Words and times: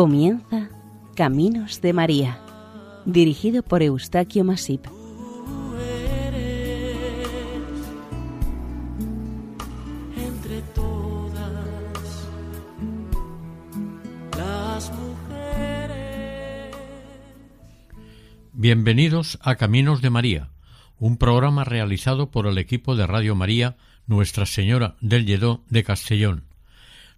Comienza 0.00 0.70
Caminos 1.14 1.82
de 1.82 1.92
María, 1.92 2.40
dirigido 3.04 3.62
por 3.62 3.82
Eustaquio 3.82 4.44
Masip. 4.44 4.86
entre 10.16 10.62
todas 10.74 11.50
las 14.38 14.90
mujeres. 14.90 16.74
Bienvenidos 18.54 19.38
a 19.42 19.56
Caminos 19.56 20.00
de 20.00 20.08
María, 20.08 20.48
un 20.98 21.18
programa 21.18 21.64
realizado 21.64 22.30
por 22.30 22.46
el 22.46 22.56
equipo 22.56 22.96
de 22.96 23.06
Radio 23.06 23.34
María 23.34 23.76
Nuestra 24.06 24.46
Señora 24.46 24.96
del 25.02 25.26
Lledó 25.26 25.62
de 25.68 25.84
Castellón. 25.84 26.49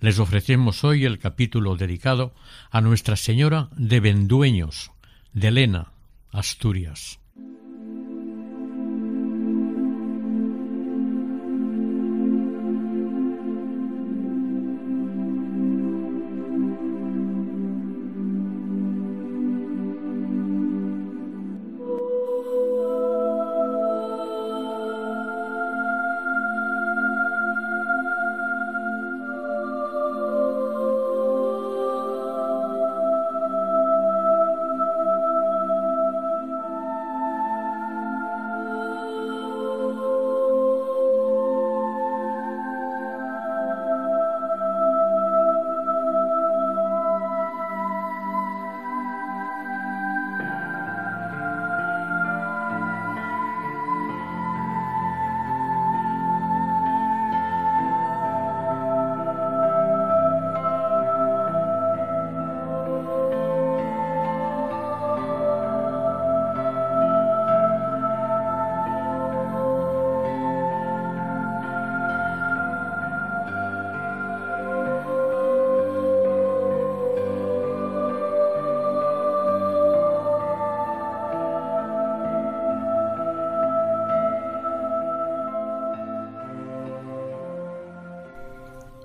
Les 0.03 0.19
ofrecemos 0.19 0.83
hoy 0.83 1.05
el 1.05 1.21
capítulo 1.21 1.77
dedicado 1.77 2.35
a 2.73 2.81
Nuestra 2.81 3.15
Señora 3.15 3.69
de 3.77 4.01
Vendueños, 4.01 4.91
de 5.33 5.53
Lena, 5.53 5.93
Asturias. 6.33 7.22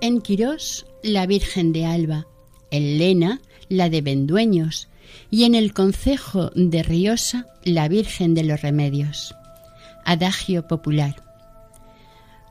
En 0.08 0.22
Quirós, 0.22 0.86
la 1.02 1.26
Virgen 1.26 1.74
de 1.74 1.84
Alba, 1.84 2.26
en 2.70 2.96
Lena, 2.96 3.42
la 3.68 3.90
de 3.90 4.00
Vendueños, 4.00 4.88
y 5.30 5.44
en 5.44 5.54
el 5.54 5.74
concejo 5.74 6.50
de 6.54 6.82
Riosa, 6.82 7.46
la 7.62 7.88
Virgen 7.88 8.32
de 8.32 8.42
los 8.42 8.62
Remedios. 8.62 9.34
Adagio 10.06 10.66
popular. 10.66 11.22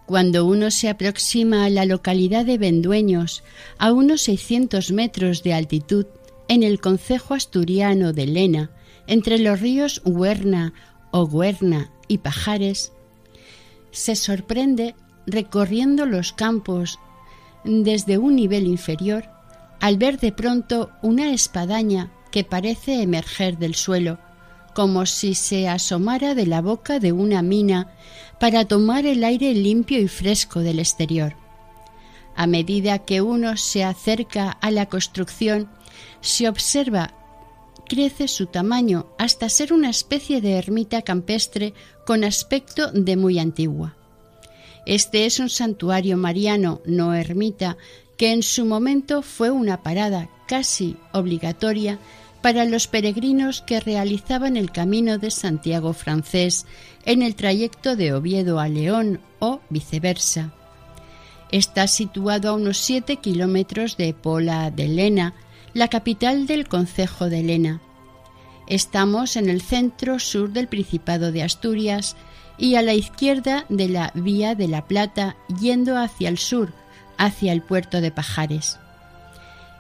Cuando 0.06 0.46
uno 0.46 0.70
se 0.70 0.88
aproxima 0.88 1.66
a 1.66 1.72
la 1.72 1.86
localidad 1.86 2.46
de 2.46 2.60
Vendueños, 2.60 3.44
a 3.80 3.92
unos 3.92 4.22
600 4.22 4.92
metros 4.92 5.42
de 5.42 5.56
altitud, 5.56 6.06
en 6.48 6.62
el 6.62 6.80
concejo 6.80 7.34
asturiano 7.34 8.14
de 8.14 8.28
Lena, 8.28 8.70
entre 9.08 9.40
los 9.40 9.60
ríos 9.60 10.04
Huerna, 10.06 10.76
Oguerna 11.10 11.90
y 12.08 12.20
Pajares, 12.20 12.92
se 13.90 14.16
sorprende 14.16 14.94
recorriendo 15.26 16.06
los 16.06 16.34
campos 16.34 17.00
desde 17.68 18.18
un 18.18 18.36
nivel 18.36 18.66
inferior 18.66 19.26
al 19.80 19.98
ver 19.98 20.20
de 20.20 20.32
pronto 20.32 20.92
una 21.02 21.34
espadaña 21.34 22.12
que 22.32 22.44
parece 22.44 23.02
emerger 23.02 23.58
del 23.58 23.76
suelo, 23.76 24.20
como 24.74 25.06
si 25.06 25.36
se 25.36 25.68
asomara 25.68 26.36
de 26.36 26.46
la 26.46 26.62
boca 26.62 27.00
de 27.00 27.12
una 27.12 27.42
mina 27.42 27.94
para 28.40 28.66
tomar 28.66 29.06
el 29.06 29.24
aire 29.24 29.54
limpio 29.54 30.00
y 30.00 30.08
fresco 30.08 30.62
del 30.62 30.80
exterior. 30.80 31.36
A 32.36 32.48
medida 32.48 33.00
que 33.00 33.22
uno 33.22 33.58
se 33.58 33.84
acerca 33.84 34.52
a 34.52 34.72
la 34.72 34.88
construcción, 34.88 35.70
se 36.22 36.48
observa 36.48 37.14
crece 37.88 38.28
su 38.28 38.48
tamaño 38.48 39.08
hasta 39.18 39.50
ser 39.50 39.74
una 39.74 39.90
especie 39.90 40.42
de 40.42 40.58
ermita 40.58 41.02
campestre 41.02 41.74
con 42.06 42.24
aspecto 42.24 42.92
de 42.92 43.16
muy 43.16 43.40
antigua. 43.40 43.96
Este 44.88 45.26
es 45.26 45.42
un 45.42 45.50
santuario 45.50 46.16
mariano, 46.16 46.80
no 46.86 47.14
ermita, 47.14 47.76
que 48.16 48.32
en 48.32 48.42
su 48.42 48.66
momento 48.66 49.22
fue 49.22 49.52
una 49.52 49.84
parada 49.84 50.30
casi 50.48 50.96
obligatoria 51.12 52.00
para 52.42 52.64
los 52.64 52.88
peregrinos 52.88 53.62
que 53.62 53.82
realizaban 53.82 54.56
el 54.56 54.72
camino 54.72 55.18
de 55.18 55.30
Santiago 55.30 55.92
francés 55.92 56.66
en 57.04 57.22
el 57.22 57.36
trayecto 57.36 57.98
de 57.98 58.14
Oviedo 58.14 58.62
a 58.62 58.70
León 58.70 59.20
o 59.40 59.60
viceversa. 59.70 60.54
Está 61.52 61.88
situado 61.88 62.48
a 62.48 62.54
unos 62.54 62.78
siete 62.78 63.18
kilómetros 63.18 63.98
de 63.98 64.14
Pola 64.14 64.72
de 64.72 64.88
Lena, 64.88 65.34
la 65.74 65.90
capital 65.90 66.48
del 66.48 66.70
concejo 66.70 67.30
de 67.30 67.44
Lena. 67.44 67.82
Estamos 68.68 69.36
en 69.36 69.50
el 69.50 69.62
centro 69.62 70.18
sur 70.18 70.52
del 70.52 70.70
Principado 70.70 71.34
de 71.34 71.44
Asturias 71.44 72.16
y 72.58 72.76
a 72.76 72.82
la 72.82 72.94
izquierda 72.94 73.66
de 73.70 73.90
la 73.90 74.12
Vía 74.16 74.56
de 74.56 74.68
la 74.68 74.86
Plata 74.86 75.36
yendo 75.60 75.98
hacia 75.98 76.30
el 76.30 76.38
sur, 76.38 76.74
hacia 77.18 77.52
el 77.52 77.62
puerto 77.62 78.02
de 78.02 78.12
Pajares. 78.12 78.80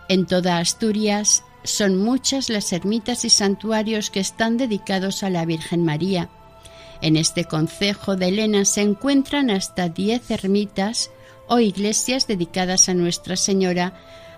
En 0.10 0.26
toda 0.26 0.58
Asturias 0.60 1.44
son 1.64 1.98
muchas 1.98 2.50
las 2.50 2.72
ermitas 2.72 3.26
y 3.26 3.30
santuarios 3.30 4.10
que 4.10 4.20
están 4.20 4.58
dedicados 4.58 5.24
a 5.24 5.30
la 5.30 5.46
Virgen 5.46 5.84
María. 5.84 6.30
En 7.02 7.18
este 7.18 7.46
concejo 7.46 8.16
de 8.16 8.30
Elena 8.30 8.66
se 8.66 8.82
encuentran 8.82 9.50
hasta 9.50 9.90
diez 9.90 10.32
ermitas 10.32 11.12
o 11.48 11.60
iglesias 11.60 12.28
dedicadas 12.28 12.90
a 12.90 12.94
Nuestra 12.94 13.36
Señora 13.36 13.94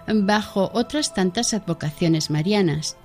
bajo 0.08 0.72
otras 0.74 1.14
tantas 1.14 1.54
advocaciones 1.54 2.30
marianas. 2.30 2.98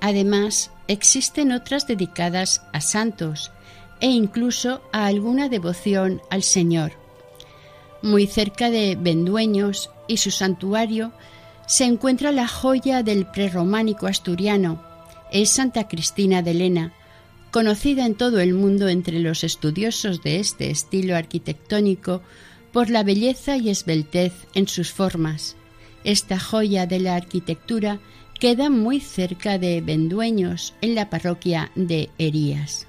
Además, 0.00 0.70
existen 0.88 1.52
otras 1.52 1.86
dedicadas 1.86 2.62
a 2.72 2.80
santos, 2.80 3.52
e 4.00 4.08
incluso 4.08 4.80
a 4.92 5.06
alguna 5.06 5.48
devoción 5.48 6.22
al 6.30 6.42
Señor. 6.42 6.92
Muy 8.02 8.26
cerca 8.26 8.70
de 8.70 8.96
Vendueños 8.98 9.90
y 10.08 10.16
su 10.16 10.30
santuario 10.30 11.12
se 11.66 11.84
encuentra 11.84 12.32
la 12.32 12.48
joya 12.48 13.02
del 13.02 13.26
prerrománico 13.26 14.06
asturiano, 14.06 14.82
es 15.30 15.50
Santa 15.50 15.86
Cristina 15.86 16.42
de 16.42 16.54
Lena, 16.54 16.92
conocida 17.50 18.06
en 18.06 18.14
todo 18.14 18.40
el 18.40 18.54
mundo 18.54 18.88
entre 18.88 19.20
los 19.20 19.44
estudiosos 19.44 20.22
de 20.22 20.40
este 20.40 20.70
estilo 20.70 21.16
arquitectónico 21.16 22.22
por 22.72 22.90
la 22.90 23.02
belleza 23.02 23.56
y 23.56 23.70
esbeltez 23.70 24.32
en 24.54 24.68
sus 24.68 24.92
formas. 24.92 25.56
Esta 26.04 26.38
joya 26.38 26.86
de 26.86 27.00
la 27.00 27.16
arquitectura 27.16 28.00
queda 28.38 28.70
muy 28.70 29.00
cerca 29.00 29.58
de 29.58 29.80
Vendueños, 29.80 30.74
en 30.80 30.94
la 30.94 31.10
parroquia 31.10 31.70
de 31.74 32.08
Herías. 32.18 32.86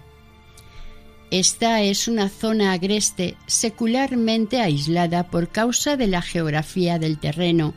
Esta 1.32 1.82
es 1.82 2.10
una 2.10 2.28
zona 2.28 2.74
agreste 2.74 3.38
secularmente 3.48 4.60
aislada 4.60 5.30
por 5.30 5.48
causa 5.48 5.96
de 5.96 6.08
la 6.08 6.22
geografía 6.22 7.00
del 7.00 7.18
terreno 7.20 7.74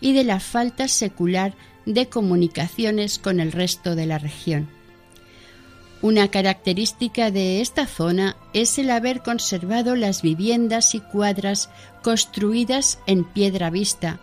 y 0.00 0.12
de 0.12 0.24
la 0.24 0.40
falta 0.40 0.88
secular 0.88 1.54
de 1.86 2.08
comunicaciones 2.08 3.20
con 3.20 3.38
el 3.38 3.52
resto 3.52 3.94
de 3.94 4.06
la 4.06 4.18
región. 4.18 4.68
Una 6.02 6.28
característica 6.32 7.30
de 7.30 7.60
esta 7.60 7.86
zona 7.86 8.36
es 8.52 8.76
el 8.76 8.90
haber 8.90 9.22
conservado 9.22 9.94
las 9.94 10.20
viviendas 10.20 10.96
y 10.96 11.00
cuadras 11.00 11.70
construidas 12.02 12.98
en 13.06 13.22
piedra 13.22 13.70
vista, 13.70 14.18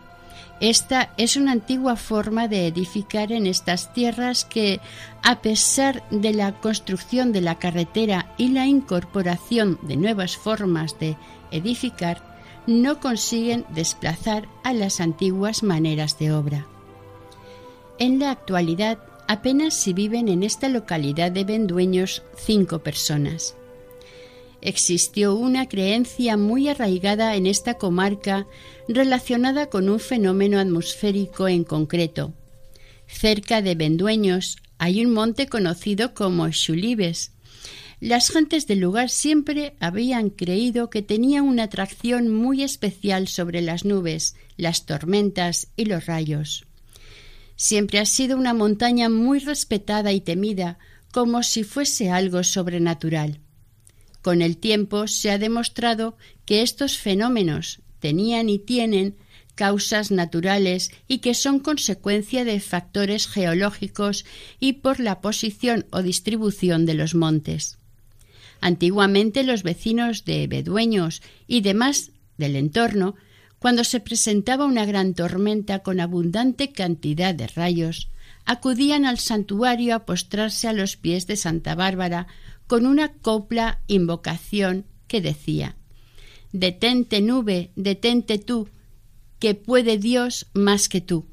esta 0.60 1.12
es 1.18 1.36
una 1.36 1.52
antigua 1.52 1.96
forma 1.96 2.48
de 2.48 2.68
edificar 2.68 3.32
en 3.32 3.48
estas 3.48 3.94
tierras 3.94 4.46
que, 4.46 4.80
a 5.22 5.42
pesar 5.42 6.04
de 6.10 6.34
la 6.34 6.54
construcción 6.54 7.32
de 7.32 7.42
la 7.42 7.60
carretera 7.60 8.34
y 8.38 8.50
la 8.50 8.66
incorporación 8.66 9.80
de 9.82 9.98
nuevas 9.98 10.38
formas 10.38 10.98
de 11.00 11.18
edificar, 11.52 12.34
no 12.66 13.00
consiguen 13.00 13.66
desplazar 13.70 14.48
a 14.64 14.74
las 14.74 15.02
antiguas 15.02 15.64
maneras 15.64 16.18
de 16.18 16.32
obra. 16.32 16.66
En 18.00 18.20
la 18.20 18.32
actualidad 18.32 19.00
apenas 19.28 19.74
si 19.74 19.94
viven 19.94 20.28
en 20.28 20.44
esta 20.44 20.70
localidad 20.70 21.32
de 21.32 21.44
Vendueños 21.44 22.24
cinco 22.38 22.80
personas. 22.80 23.56
Existió 24.66 25.36
una 25.36 25.68
creencia 25.68 26.38
muy 26.38 26.70
arraigada 26.70 27.36
en 27.36 27.48
esta 27.48 27.74
comarca 27.74 28.48
relacionada 28.88 29.66
con 29.70 29.90
un 29.90 30.00
fenómeno 30.00 30.58
atmosférico 30.58 31.50
en 31.50 31.66
concreto. 31.66 32.34
Cerca 33.06 33.62
de 33.62 33.76
Vendueños 33.76 34.56
hay 34.78 35.06
un 35.06 35.12
monte 35.12 35.48
conocido 35.48 36.14
como 36.14 36.50
Xulibes. 36.50 37.34
Las 38.00 38.30
gentes 38.30 38.66
del 38.66 38.80
lugar 38.80 39.10
siempre 39.10 39.76
habían 39.82 40.30
creído 40.30 40.90
que 40.90 41.02
tenía 41.02 41.44
una 41.44 41.64
atracción 41.64 42.34
muy 42.34 42.64
especial 42.64 43.28
sobre 43.28 43.62
las 43.62 43.84
nubes, 43.84 44.38
las 44.56 44.86
tormentas 44.86 45.68
y 45.76 45.86
los 45.86 46.06
rayos. 46.06 46.66
Siempre 47.58 48.00
ha 48.00 48.06
sido 48.06 48.38
una 48.38 48.54
montaña 48.54 49.10
muy 49.10 49.40
respetada 49.40 50.14
y 50.14 50.22
temida, 50.22 50.80
como 51.12 51.44
si 51.44 51.66
fuese 51.66 52.10
algo 52.10 52.46
sobrenatural. 52.46 53.43
Con 54.24 54.42
el 54.42 54.58
tiempo 54.58 55.08
se 55.08 55.32
ha 55.32 55.38
demostrado 55.38 56.18
que 56.46 56.62
estos 56.62 56.98
fenómenos 56.98 57.82
tenían 58.00 58.48
y 58.48 58.58
tienen 58.58 59.18
causas 59.54 60.12
naturales 60.12 60.92
y 61.10 61.20
que 61.20 61.34
son 61.34 61.60
consecuencia 61.60 62.46
de 62.46 62.60
factores 62.62 63.28
geológicos 63.28 64.26
y 64.62 64.74
por 64.74 65.02
la 65.02 65.20
posición 65.20 65.86
o 65.92 66.02
distribución 66.02 66.86
de 66.86 66.94
los 66.96 67.16
montes. 67.16 67.78
Antiguamente 68.62 69.44
los 69.44 69.62
vecinos 69.62 70.24
de 70.24 70.48
Bedueños 70.48 71.22
y 71.46 71.60
demás 71.60 72.12
del 72.38 72.56
entorno 72.56 73.16
cuando 73.60 73.84
se 73.84 74.00
presentaba 74.00 74.66
una 74.66 74.86
gran 74.86 75.14
tormenta 75.16 75.80
con 75.80 76.00
abundante 76.00 76.72
cantidad 76.72 77.36
de 77.36 77.48
rayos, 77.48 78.10
acudían 78.46 79.06
al 79.06 79.20
santuario 79.20 79.96
a 79.96 80.06
postrarse 80.06 80.68
a 80.68 80.74
los 80.74 80.98
pies 80.98 81.28
de 81.28 81.38
Santa 81.38 81.76
Bárbara 81.76 82.28
con 82.74 82.88
una 82.88 83.14
copla 83.14 83.82
invocación 83.86 84.86
que 85.06 85.22
decía 85.22 85.76
Detente 86.54 87.22
nube, 87.22 87.70
detente 87.76 88.40
tú, 88.40 88.68
que 89.38 89.54
puede 89.54 90.00
Dios 90.00 90.48
más 90.56 90.90
que 90.90 91.00
tú. 91.00 91.28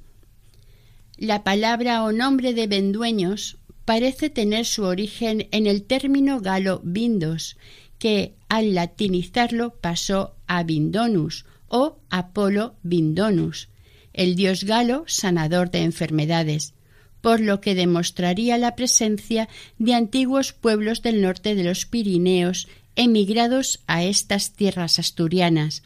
La 1.17 1.43
palabra 1.43 2.05
o 2.05 2.13
nombre 2.13 2.53
de 2.53 2.67
Vendueños 2.67 3.57
parece 3.87 4.29
tener 4.29 4.67
su 4.67 4.83
origen 4.83 5.49
en 5.51 5.67
el 5.67 5.85
término 5.85 6.43
galo 6.43 6.83
vindos, 6.85 7.57
que 7.99 8.35
al 8.51 8.75
latinizarlo 8.75 9.77
pasó 9.81 10.37
a 10.47 10.63
vindonus 10.63 11.47
o 11.69 12.01
Apolo 12.11 12.75
Vindonus, 12.83 13.71
el 14.13 14.37
dios 14.37 14.65
galo 14.65 15.05
sanador 15.07 15.71
de 15.71 15.85
enfermedades, 15.85 16.75
por 17.21 17.41
lo 17.41 17.61
que 17.61 17.75
demostraría 17.75 18.59
la 18.59 18.77
presencia 18.77 19.49
de 19.79 19.95
antiguos 19.95 20.53
pueblos 20.53 21.03
del 21.03 21.21
norte 21.21 21.55
de 21.55 21.65
los 21.65 21.87
Pirineos 21.87 22.69
emigrados 22.97 23.81
a 23.87 24.05
estas 24.05 24.53
tierras 24.53 24.99
asturianas, 24.99 25.83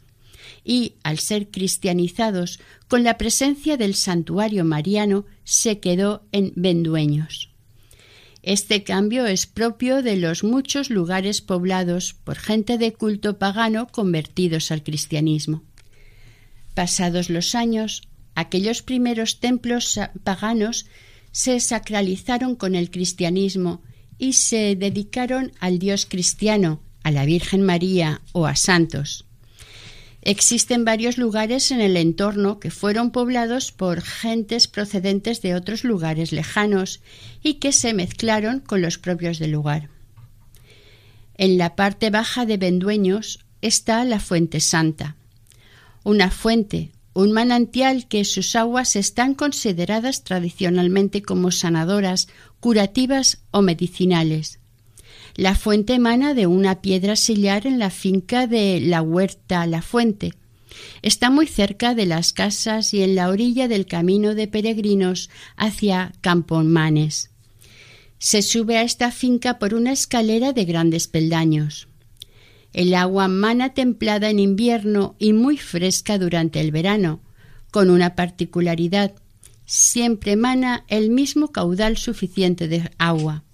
y, 0.63 0.95
al 1.03 1.19
ser 1.19 1.49
cristianizados 1.49 2.59
con 2.87 3.03
la 3.03 3.17
presencia 3.17 3.77
del 3.77 3.95
santuario 3.95 4.65
mariano, 4.65 5.25
se 5.43 5.79
quedó 5.79 6.23
en 6.31 6.53
Vendueños. 6.55 7.49
Este 8.43 8.83
cambio 8.83 9.25
es 9.25 9.47
propio 9.47 10.03
de 10.03 10.17
los 10.17 10.43
muchos 10.43 10.91
lugares 10.91 11.41
poblados 11.41 12.13
por 12.13 12.37
gente 12.37 12.77
de 12.77 12.93
culto 12.93 13.39
pagano 13.39 13.87
convertidos 13.87 14.69
al 14.69 14.83
cristianismo. 14.83 15.63
Pasados 16.75 17.31
los 17.31 17.55
años, 17.55 18.03
aquellos 18.35 18.83
primeros 18.83 19.39
templos 19.39 19.99
paganos 20.23 20.85
se 21.35 21.59
sacralizaron 21.59 22.55
con 22.55 22.75
el 22.75 22.89
cristianismo 22.89 23.83
y 24.17 24.33
se 24.33 24.77
dedicaron 24.77 25.51
al 25.59 25.79
Dios 25.79 26.05
cristiano, 26.05 26.79
a 27.03 27.11
la 27.11 27.25
Virgen 27.25 27.61
María 27.61 28.21
o 28.31 28.45
a 28.45 28.55
santos. 28.55 29.25
Existen 30.21 30.85
varios 30.85 31.17
lugares 31.17 31.71
en 31.71 31.81
el 31.81 31.97
entorno 31.97 32.61
que 32.61 32.71
fueron 32.71 33.11
poblados 33.11 33.73
por 33.73 34.01
gentes 34.01 34.69
procedentes 34.69 35.41
de 35.41 35.55
otros 35.55 35.83
lugares 35.83 36.31
lejanos 36.31 37.01
y 37.43 37.55
que 37.55 37.73
se 37.73 37.93
mezclaron 37.93 38.61
con 38.61 38.81
los 38.81 38.97
propios 38.97 39.37
del 39.37 39.51
lugar. 39.51 39.89
En 41.35 41.57
la 41.57 41.75
parte 41.75 42.11
baja 42.11 42.45
de 42.45 42.55
Vendueños 42.55 43.45
está 43.61 44.05
la 44.05 44.21
Fuente 44.21 44.61
Santa 44.61 45.17
una 46.05 46.29
fuente, 46.29 46.91
un 47.15 47.31
manantial 47.31 48.07
que 48.07 48.25
sus 48.25 48.57
aguas 48.57 48.97
están 48.97 49.35
consideradas 49.35 50.25
tradicionalmente 50.25 51.21
como 51.21 51.49
sanadoras, 51.49 52.27
curativas 52.59 53.39
o 53.51 53.61
medicinales. 53.61 54.59
La 55.35 55.55
fuente 55.55 55.93
emana 55.93 56.33
de 56.33 56.45
una 56.45 56.81
piedra 56.81 57.15
sillar 57.15 57.67
en 57.67 57.79
la 57.79 57.89
finca 57.89 58.47
de 58.47 58.81
la 58.81 59.01
huerta 59.01 59.65
La 59.65 59.81
Fuente. 59.81 60.33
Está 61.01 61.29
muy 61.29 61.47
cerca 61.47 61.95
de 61.95 62.05
las 62.05 62.33
casas 62.33 62.93
y 62.93 63.01
en 63.01 63.15
la 63.15 63.29
orilla 63.29 63.69
del 63.69 63.85
camino 63.85 64.35
de 64.35 64.49
peregrinos 64.49 65.29
hacia 65.55 66.11
Campomanes. 66.19 67.31
Se 68.19 68.41
sube 68.41 68.77
a 68.77 68.81
esta 68.81 69.09
finca 69.11 69.57
por 69.57 69.73
una 69.73 69.93
escalera 69.93 70.51
de 70.51 70.65
grandes 70.65 71.07
peldaños. 71.07 71.87
El 72.75 72.93
agua 72.93 73.29
mana 73.29 73.73
templada 73.73 74.29
en 74.29 74.37
invierno 74.37 75.15
y 75.17 75.31
muy 75.31 75.55
fresca 75.55 76.17
durante 76.17 76.59
el 76.59 76.71
verano, 76.71 77.21
con 77.71 77.89
una 77.89 78.15
particularidad. 78.15 79.13
Siempre 79.63 80.35
mana 80.35 80.83
el 80.89 81.09
mismo 81.09 81.53
caudal 81.53 81.95
suficiente 81.95 82.67
de 82.67 82.91
agua. 82.97 83.45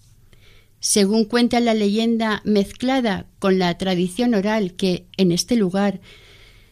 Según 0.79 1.25
cuenta 1.25 1.59
la 1.59 1.75
leyenda 1.75 2.41
mezclada 2.45 3.27
con 3.37 3.59
la 3.59 3.77
tradición 3.77 4.33
oral 4.33 4.73
que 4.73 5.05
en 5.17 5.31
este 5.31 5.55
lugar 5.55 6.01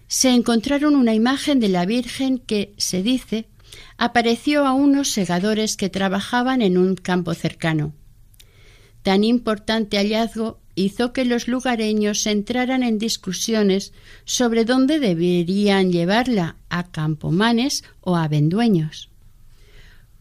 se 0.07 0.31
encontraron 0.31 0.95
una 0.95 1.13
imagen 1.13 1.59
de 1.59 1.69
la 1.69 1.85
Virgen 1.85 2.39
que, 2.39 2.73
se 2.77 3.03
dice, 3.03 3.47
apareció 3.95 4.65
a 4.65 4.73
unos 4.73 5.11
segadores 5.11 5.77
que 5.77 5.89
trabajaban 5.89 6.63
en 6.63 6.79
un 6.79 6.95
campo 6.95 7.35
cercano. 7.35 7.93
Tan 9.03 9.23
importante 9.23 9.97
hallazgo 9.97 10.59
hizo 10.79 11.11
que 11.11 11.25
los 11.25 11.47
lugareños 11.47 12.25
entraran 12.25 12.83
en 12.83 12.99
discusiones 12.99 13.91
sobre 14.23 14.63
dónde 14.63 14.99
deberían 14.99 15.91
llevarla, 15.91 16.55
a 16.69 16.89
Campomanes 16.91 17.83
o 18.01 18.15
a 18.15 18.27
Vendueños. 18.27 19.09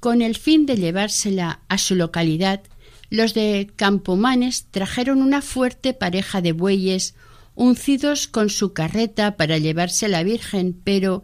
Con 0.01 0.23
el 0.23 0.37
fin 0.37 0.67
de 0.67 0.77
llevársela 0.77 1.61
a 1.69 1.79
su 1.79 1.95
localidad, 1.95 2.63
los 3.11 3.35
de 3.35 3.71
Campomanes 3.77 4.67
trajeron 4.71 5.23
una 5.23 5.43
fuerte 5.43 5.95
pareja 5.95 6.41
de 6.41 6.53
bueyes 6.53 7.15
uncidos 7.55 8.27
con 8.27 8.51
su 8.51 8.73
carreta 8.73 9.37
para 9.37 9.59
llevarse 9.59 10.07
a 10.07 10.09
la 10.09 10.23
Virgen, 10.23 10.81
pero 10.85 11.23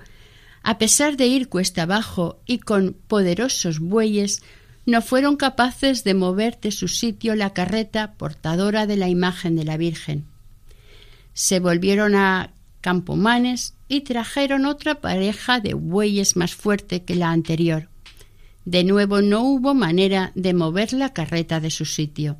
a 0.62 0.78
pesar 0.78 1.16
de 1.16 1.26
ir 1.26 1.48
cuesta 1.48 1.82
abajo 1.82 2.40
y 2.46 2.58
con 2.58 2.96
poderosos 3.08 3.80
bueyes, 3.80 4.42
no 4.86 5.02
fueron 5.02 5.36
capaces 5.36 6.04
de 6.04 6.14
mover 6.14 6.60
de 6.60 6.70
su 6.70 6.88
sitio 6.88 7.34
la 7.34 7.54
carreta 7.54 8.14
portadora 8.14 8.86
de 8.86 8.96
la 8.96 9.08
imagen 9.08 9.56
de 9.56 9.64
la 9.64 9.76
Virgen. 9.76 10.26
Se 11.32 11.60
volvieron 11.60 12.14
a 12.14 12.52
Campomanes 12.80 13.74
y 13.88 14.02
trajeron 14.02 14.66
otra 14.66 15.00
pareja 15.00 15.58
de 15.58 15.72
bueyes 15.72 16.36
más 16.36 16.54
fuerte 16.54 17.02
que 17.04 17.14
la 17.14 17.30
anterior. 17.30 17.88
De 18.66 18.84
nuevo 18.84 19.22
no 19.22 19.42
hubo 19.42 19.72
manera 19.74 20.32
de 20.34 20.52
mover 20.52 20.92
la 20.92 21.12
carreta 21.12 21.60
de 21.60 21.70
su 21.70 21.86
sitio. 21.86 22.36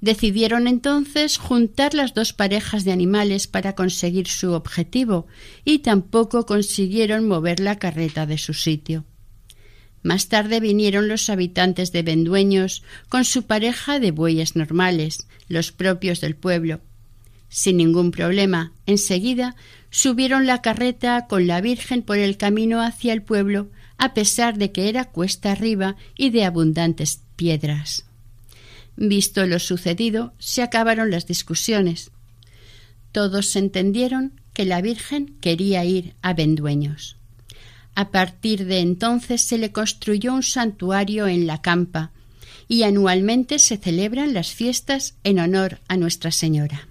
Decidieron 0.00 0.66
entonces 0.66 1.36
juntar 1.36 1.94
las 1.94 2.14
dos 2.14 2.32
parejas 2.32 2.84
de 2.84 2.92
animales 2.92 3.46
para 3.46 3.74
conseguir 3.74 4.28
su 4.28 4.52
objetivo 4.52 5.26
y 5.64 5.80
tampoco 5.80 6.46
consiguieron 6.46 7.28
mover 7.28 7.60
la 7.60 7.78
carreta 7.78 8.26
de 8.26 8.38
su 8.38 8.54
sitio. 8.54 9.04
Más 10.06 10.28
tarde 10.28 10.60
vinieron 10.60 11.08
los 11.08 11.28
habitantes 11.30 11.90
de 11.90 12.04
Vendueños 12.04 12.84
con 13.08 13.24
su 13.24 13.42
pareja 13.42 13.98
de 13.98 14.12
bueyes 14.12 14.54
normales, 14.54 15.26
los 15.48 15.72
propios 15.72 16.20
del 16.20 16.36
pueblo. 16.36 16.80
Sin 17.48 17.78
ningún 17.78 18.12
problema, 18.12 18.72
enseguida 18.86 19.56
subieron 19.90 20.46
la 20.46 20.62
carreta 20.62 21.26
con 21.26 21.48
la 21.48 21.60
Virgen 21.60 22.02
por 22.02 22.18
el 22.18 22.36
camino 22.36 22.82
hacia 22.82 23.12
el 23.12 23.22
pueblo, 23.22 23.66
a 23.98 24.14
pesar 24.14 24.58
de 24.58 24.70
que 24.70 24.88
era 24.88 25.06
cuesta 25.06 25.50
arriba 25.50 25.96
y 26.16 26.30
de 26.30 26.44
abundantes 26.44 27.22
piedras. 27.34 28.04
Visto 28.94 29.44
lo 29.44 29.58
sucedido, 29.58 30.34
se 30.38 30.62
acabaron 30.62 31.10
las 31.10 31.26
discusiones. 31.26 32.12
Todos 33.10 33.56
entendieron 33.56 34.40
que 34.52 34.66
la 34.66 34.80
Virgen 34.82 35.34
quería 35.40 35.84
ir 35.84 36.14
a 36.22 36.32
Vendueños. 36.32 37.15
A 37.96 38.10
partir 38.10 38.66
de 38.66 38.80
entonces 38.80 39.40
se 39.40 39.56
le 39.56 39.72
construyó 39.72 40.34
un 40.34 40.42
santuario 40.42 41.26
en 41.26 41.46
la 41.46 41.62
campa 41.62 42.12
y 42.68 42.82
anualmente 42.82 43.58
se 43.58 43.78
celebran 43.78 44.34
las 44.34 44.52
fiestas 44.52 45.14
en 45.24 45.38
honor 45.38 45.80
a 45.88 45.96
Nuestra 45.96 46.30
Señora. 46.30 46.88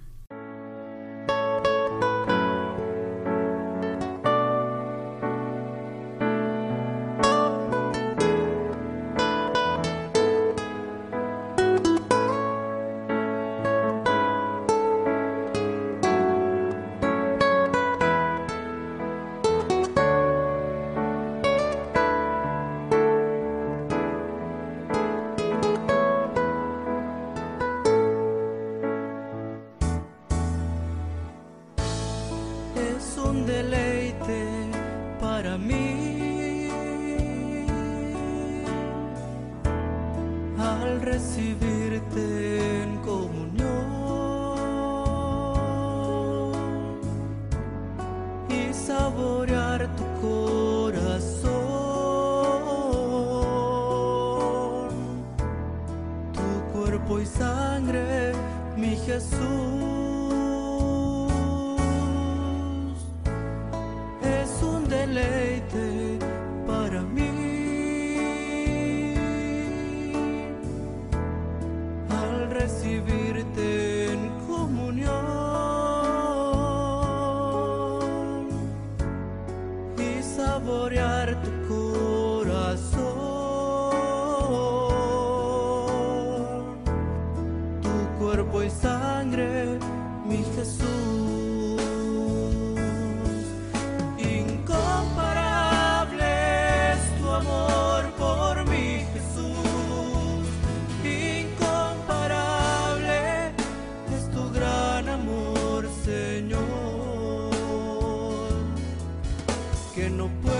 No 110.10 110.30
puedo 110.42 110.55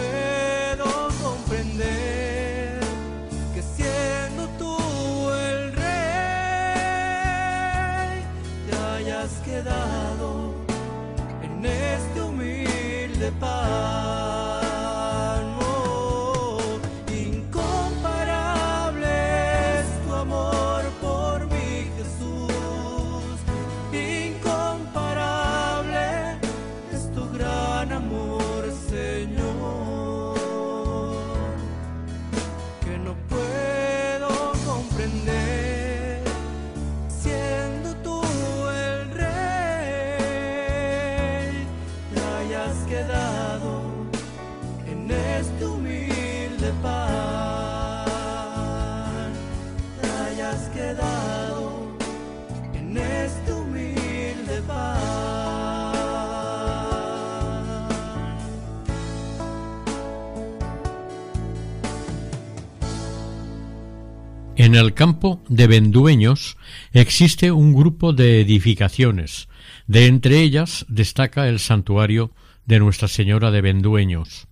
En 64.76 64.82
el 64.82 64.94
campo 64.94 65.42
de 65.48 65.68
Vendueños 65.68 66.58
existe 66.92 67.54
un 67.54 67.74
grupo 67.74 68.12
de 68.12 68.42
edificaciones. 68.42 69.48
De 69.88 70.08
entre 70.08 70.42
ellas 70.42 70.86
destaca 70.90 71.48
el 71.48 71.60
santuario 71.60 72.32
de 72.66 72.80
Nuestra 72.80 73.08
Señora 73.08 73.52
de 73.52 73.62
Vendueños. 73.62 74.50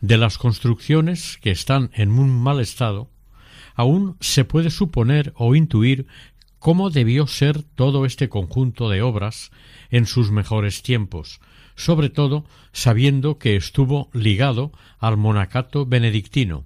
De 0.00 0.16
las 0.16 0.38
construcciones 0.38 1.38
que 1.42 1.50
están 1.50 1.90
en 1.94 2.08
muy 2.08 2.26
mal 2.26 2.60
estado, 2.60 3.10
aún 3.74 4.16
se 4.20 4.44
puede 4.44 4.70
suponer 4.70 5.32
o 5.34 5.56
intuir 5.56 6.06
cómo 6.60 6.90
debió 6.90 7.26
ser 7.26 7.64
todo 7.64 8.06
este 8.06 8.28
conjunto 8.28 8.90
de 8.90 9.02
obras 9.02 9.50
en 9.90 10.06
sus 10.06 10.30
mejores 10.30 10.84
tiempos, 10.84 11.40
sobre 11.74 12.10
todo 12.10 12.44
sabiendo 12.70 13.38
que 13.38 13.56
estuvo 13.56 14.08
ligado 14.12 14.70
al 15.00 15.16
monacato 15.16 15.84
benedictino. 15.84 16.64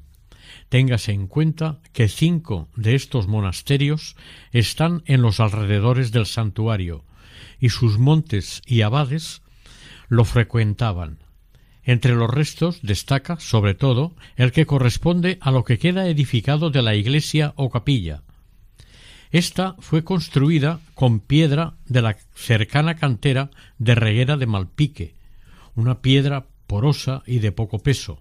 Téngase 0.69 1.13
en 1.13 1.29
cuenta 1.29 1.79
que 1.93 2.09
cinco 2.09 2.69
de 2.75 2.95
estos 2.95 3.29
monasterios 3.29 4.17
están 4.51 5.03
en 5.07 5.23
los 5.23 5.39
alrededores 5.39 6.11
del 6.11 6.27
santuario, 6.27 7.05
y 7.61 7.69
sus 7.69 7.99
montes 7.99 8.63
y 8.67 8.83
abades 8.83 9.43
lo 10.09 10.25
frecuentaban. 10.25 11.19
Entre 11.85 12.17
los 12.17 12.29
restos 12.29 12.81
destaca, 12.83 13.39
sobre 13.39 13.75
todo, 13.75 14.17
el 14.35 14.51
que 14.51 14.67
corresponde 14.67 15.39
a 15.41 15.53
lo 15.53 15.63
que 15.63 15.79
queda 15.79 16.09
edificado 16.09 16.71
de 16.71 16.83
la 16.83 16.97
iglesia 16.97 17.53
o 17.57 17.71
capilla. 17.71 18.23
Esta 19.31 19.77
fue 19.79 20.03
construida 20.03 20.81
con 20.95 21.21
piedra 21.21 21.75
de 21.87 22.03
la 22.03 22.17
cercana 22.35 22.97
cantera 22.97 23.51
de 23.79 23.95
Reguera 23.95 24.37
de 24.37 24.47
Malpique, 24.47 25.15
una 25.77 26.01
piedra 26.01 26.47
porosa 26.67 27.23
y 27.25 27.39
de 27.39 27.53
poco 27.53 27.79
peso, 27.79 28.19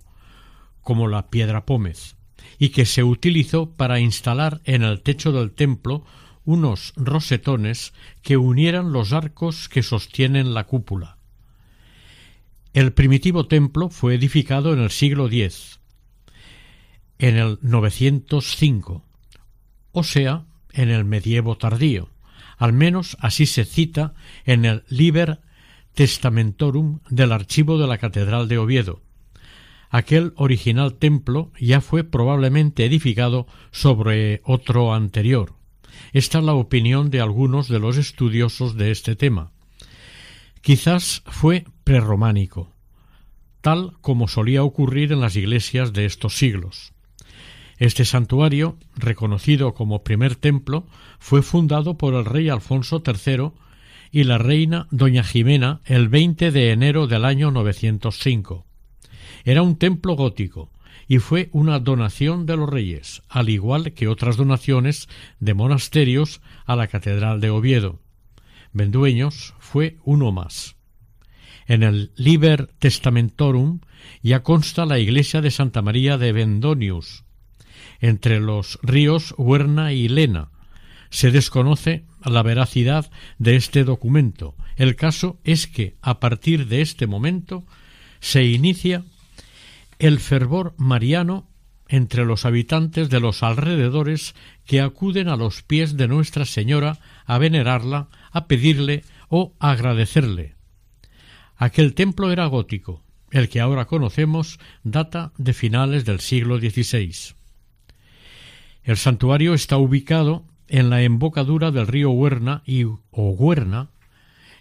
como 0.82 1.08
la 1.08 1.30
piedra 1.30 1.66
pómez, 1.66 2.16
y 2.58 2.70
que 2.70 2.86
se 2.86 3.04
utilizó 3.04 3.72
para 3.72 4.00
instalar 4.00 4.62
en 4.64 4.84
el 4.84 5.02
techo 5.02 5.32
del 5.32 5.52
templo 5.52 6.06
unos 6.46 6.94
rosetones 6.96 7.94
que 8.22 8.38
unieran 8.38 8.92
los 8.92 9.14
arcos 9.14 9.68
que 9.68 9.84
sostienen 9.84 10.54
la 10.54 10.66
cúpula. 10.66 11.18
El 12.74 12.94
primitivo 12.94 13.48
templo 13.48 13.90
fue 13.90 14.16
edificado 14.16 14.74
en 14.74 14.80
el 14.80 14.92
siglo 14.92 15.28
X, 15.28 15.80
en 17.18 17.38
el 17.38 17.58
905, 17.62 19.04
o 19.92 20.04
sea, 20.04 20.46
en 20.74 20.90
el 20.90 21.06
medievo 21.06 21.58
tardío. 21.58 22.10
Al 22.58 22.74
menos 22.74 23.18
así 23.20 23.46
se 23.46 23.66
cita 23.66 24.14
en 24.46 24.66
el 24.66 24.84
Liber 24.90 25.40
Testamentorum 25.94 27.00
del 27.10 27.32
archivo 27.32 27.78
de 27.78 27.88
la 27.88 27.98
Catedral 27.98 28.48
de 28.50 28.58
Oviedo. 28.58 29.02
Aquel 29.90 30.34
original 30.36 30.96
templo 30.96 31.52
ya 31.60 31.82
fue 31.82 32.04
probablemente 32.04 32.86
edificado 32.86 33.48
sobre 33.72 34.42
otro 34.44 34.94
anterior. 34.94 35.54
Esta 36.14 36.40
es 36.40 36.44
la 36.44 36.54
opinión 36.54 37.10
de 37.10 37.22
algunos 37.22 37.68
de 37.68 37.80
los 37.80 37.98
estudiosos 37.98 38.76
de 38.76 38.92
este 38.92 39.16
tema. 39.16 39.52
Quizás 40.62 41.22
fue 41.28 41.66
prerrománico, 41.84 42.74
tal 43.62 43.94
como 44.02 44.28
solía 44.28 44.64
ocurrir 44.64 45.12
en 45.12 45.22
las 45.22 45.36
iglesias 45.36 45.94
de 45.94 46.06
estos 46.06 46.38
siglos. 46.38 46.94
Este 47.78 48.06
santuario, 48.06 48.78
reconocido 48.96 49.74
como 49.74 50.04
primer 50.04 50.36
templo, 50.36 50.88
fue 51.20 51.42
fundado 51.42 51.98
por 51.98 52.14
el 52.14 52.26
rey 52.26 52.50
Alfonso 52.50 53.04
III 53.06 53.52
y 54.12 54.24
la 54.24 54.38
reina 54.38 54.88
doña 54.92 55.24
Jimena 55.24 55.82
el 55.86 56.08
20 56.08 56.52
de 56.52 56.72
enero 56.72 57.08
del 57.08 57.26
año 57.26 57.52
905. 57.52 58.65
Era 59.46 59.62
un 59.62 59.78
templo 59.78 60.16
gótico 60.16 60.72
y 61.08 61.20
fue 61.20 61.50
una 61.52 61.80
donación 61.80 62.48
de 62.48 62.58
los 62.58 62.68
reyes, 62.68 63.22
al 63.30 63.50
igual 63.50 63.94
que 63.94 64.08
otras 64.08 64.38
donaciones 64.38 65.08
de 65.40 65.54
monasterios 65.54 66.42
a 66.66 66.76
la 66.76 66.88
Catedral 66.88 67.40
de 67.42 67.52
Oviedo. 67.52 68.00
Vendueños 68.74 69.54
fue 69.60 69.98
uno 70.04 70.32
más. 70.32 70.76
En 71.68 71.84
el 71.84 72.12
Liber 72.16 72.68
Testamentorum 72.80 73.82
ya 74.24 74.42
consta 74.42 74.86
la 74.88 74.98
iglesia 74.98 75.42
de 75.42 75.52
Santa 75.52 75.84
María 75.84 76.18
de 76.18 76.32
Vendonius, 76.32 77.24
entre 78.00 78.40
los 78.40 78.80
ríos 78.82 79.36
Huerna 79.38 79.94
y 79.94 80.08
Lena. 80.08 80.50
Se 81.12 81.30
desconoce 81.30 82.06
la 82.24 82.42
veracidad 82.42 83.12
de 83.38 83.56
este 83.56 83.84
documento. 83.84 84.56
El 84.76 84.96
caso 84.96 85.40
es 85.44 85.68
que, 85.68 85.96
a 86.02 86.20
partir 86.20 86.68
de 86.68 86.82
este 86.82 87.08
momento, 87.08 87.64
se 88.20 88.44
inicia 88.44 89.06
el 90.00 90.20
fervor 90.20 90.74
mariano 90.78 91.48
entre 91.88 92.26
los 92.26 92.46
habitantes 92.46 93.10
de 93.10 93.20
los 93.20 93.44
alrededores 93.44 94.36
que 94.66 94.82
acuden 94.82 95.28
a 95.30 95.36
los 95.36 95.62
pies 95.62 95.98
de 95.98 96.08
Nuestra 96.08 96.46
Señora 96.46 97.00
a 97.26 97.38
venerarla, 97.38 98.10
a 98.32 98.48
pedirle 98.48 99.04
o 99.30 99.54
agradecerle. 99.60 100.56
Aquel 101.58 101.94
templo 101.94 102.32
era 102.32 102.48
gótico, 102.48 103.04
el 103.32 103.50
que 103.50 103.62
ahora 103.62 103.86
conocemos 103.86 104.60
data 104.84 105.32
de 105.38 105.54
finales 105.54 106.06
del 106.06 106.20
siglo 106.20 106.58
XVI. 106.58 107.36
El 108.84 108.98
santuario 108.98 109.54
está 109.54 109.78
ubicado 109.78 110.46
en 110.68 110.90
la 110.90 111.04
embocadura 111.04 111.72
del 111.72 111.88
río 111.88 112.12
Huerna 112.12 112.64
y 112.66 112.84
o 112.84 113.54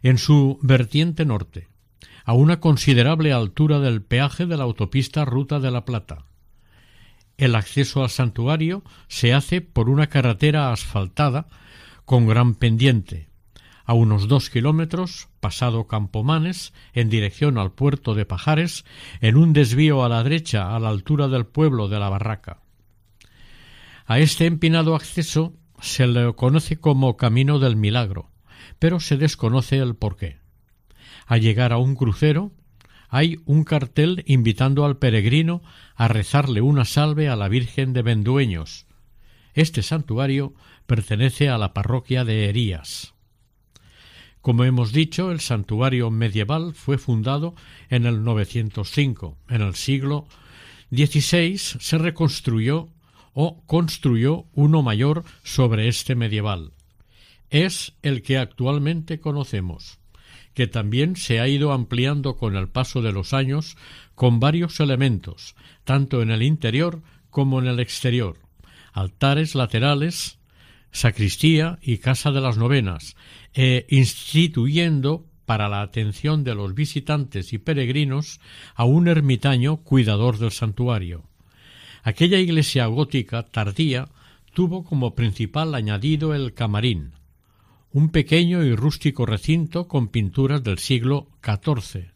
en 0.03 0.19
su 0.19 0.59
vertiente 0.63 1.25
norte, 1.25 1.69
a 2.25 2.33
una 2.33 2.61
considerable 2.61 3.33
altura 3.33 3.81
del 3.81 4.03
peaje 4.03 4.47
de 4.47 4.57
la 4.57 4.65
autopista 4.65 5.25
Ruta 5.25 5.61
de 5.61 5.71
la 5.71 5.85
Plata. 5.85 6.25
El 7.37 7.55
acceso 7.55 8.03
al 8.03 8.11
santuario 8.11 8.83
se 9.09 9.35
hace 9.35 9.61
por 9.61 9.89
una 9.89 10.09
carretera 10.09 10.73
asfaltada 10.73 11.49
con 12.05 12.27
gran 12.27 12.55
pendiente, 12.55 13.29
a 13.85 13.95
unos 13.95 14.29
dos 14.29 14.51
kilómetros, 14.51 15.29
pasado 15.41 15.87
Campomanes, 15.87 16.73
en 16.93 17.11
dirección 17.11 17.59
al 17.59 17.73
puerto 17.73 18.15
de 18.15 18.25
Pajares, 18.25 18.85
en 19.21 19.37
un 19.37 19.53
desvío 19.53 20.05
a 20.05 20.09
la 20.09 20.23
derecha 20.23 20.75
a 20.75 20.79
la 20.79 20.89
altura 20.89 21.29
del 21.29 21.47
pueblo 21.47 21.89
de 21.89 21.99
la 21.99 22.09
Barraca. 22.09 22.61
A 24.07 24.19
este 24.19 24.47
empinado 24.47 24.95
acceso 24.95 25.55
se 25.81 26.07
le 26.07 26.35
conoce 26.35 26.79
como 26.79 27.17
Camino 27.17 27.59
del 27.59 27.77
Milagro, 27.77 28.31
pero 28.79 29.01
se 29.01 29.17
desconoce 29.17 29.79
el 29.79 29.97
porqué. 29.97 30.44
Al 31.27 31.41
llegar 31.41 31.73
a 31.73 31.79
un 31.79 31.95
crucero, 31.95 32.53
hay 33.09 33.41
un 33.45 33.65
cartel 33.65 34.25
invitando 34.27 34.85
al 34.85 34.97
peregrino 34.99 35.63
a 35.95 36.09
rezarle 36.09 36.61
una 36.61 36.85
salve 36.85 37.29
a 37.29 37.37
la 37.37 37.49
Virgen 37.49 37.93
de 37.93 38.03
Vendueños. 38.03 38.87
Este 39.55 39.83
santuario 39.83 40.55
pertenece 40.87 41.49
a 41.49 41.59
la 41.59 41.73
parroquia 41.73 42.25
de 42.25 42.49
Herías. 42.49 43.15
Como 44.41 44.65
hemos 44.65 44.93
dicho, 44.93 45.31
el 45.31 45.41
santuario 45.41 46.11
medieval 46.11 46.75
fue 46.75 46.99
fundado 46.99 47.55
en 47.89 48.05
el 48.05 48.25
905. 48.25 49.39
En 49.49 49.63
el 49.63 49.75
siglo 49.75 50.27
XVI 50.91 51.57
se 51.57 51.99
reconstruyó 51.99 52.91
o 53.33 53.63
construyó 53.67 54.47
uno 54.53 54.83
mayor 54.83 55.25
sobre 55.43 55.89
este 55.89 56.15
medieval. 56.15 56.73
Es 57.49 57.95
el 58.03 58.23
que 58.23 58.39
actualmente 58.39 59.19
conocemos, 59.19 59.99
que 60.55 60.67
también 60.67 61.17
se 61.17 61.41
ha 61.41 61.49
ido 61.49 61.73
ampliando 61.73 62.37
con 62.37 62.57
el 62.57 62.69
paso 62.69 63.03
de 63.03 63.13
los 63.13 63.33
años 63.33 63.77
con 64.15 64.41
varios 64.41 64.81
elementos, 64.81 65.57
tanto 65.85 66.23
en 66.23 66.31
el 66.31 66.43
interior 66.43 67.03
como 67.31 67.61
en 67.61 67.67
el 67.67 67.81
exterior, 67.81 68.39
altares 68.93 69.55
laterales, 69.55 70.39
sacristía 70.93 71.79
y 71.83 71.99
casa 71.99 72.31
de 72.31 72.41
las 72.41 72.57
novenas, 72.57 73.17
e 73.53 73.87
instituyendo 73.89 75.27
para 75.45 75.69
la 75.69 75.83
atención 75.83 76.45
de 76.45 76.55
los 76.55 76.75
visitantes 76.75 77.53
y 77.53 77.59
peregrinos 77.59 78.41
a 78.75 78.85
un 78.85 79.09
ermitaño 79.09 79.79
cuidador 79.79 80.39
del 80.39 80.53
santuario. 80.53 81.25
Aquella 82.03 82.39
iglesia 82.39 82.87
gótica 82.87 83.43
tardía 83.43 84.09
tuvo 84.53 84.85
como 84.85 85.15
principal 85.15 85.75
añadido 85.75 86.35
el 86.35 86.55
camarín, 86.55 87.13
un 87.95 88.09
pequeño 88.09 88.65
y 88.65 88.75
rústico 88.75 89.25
recinto 89.25 89.87
con 89.87 90.09
pinturas 90.09 90.65
del 90.65 90.81
siglo 90.81 91.29
XIV. 91.45 92.11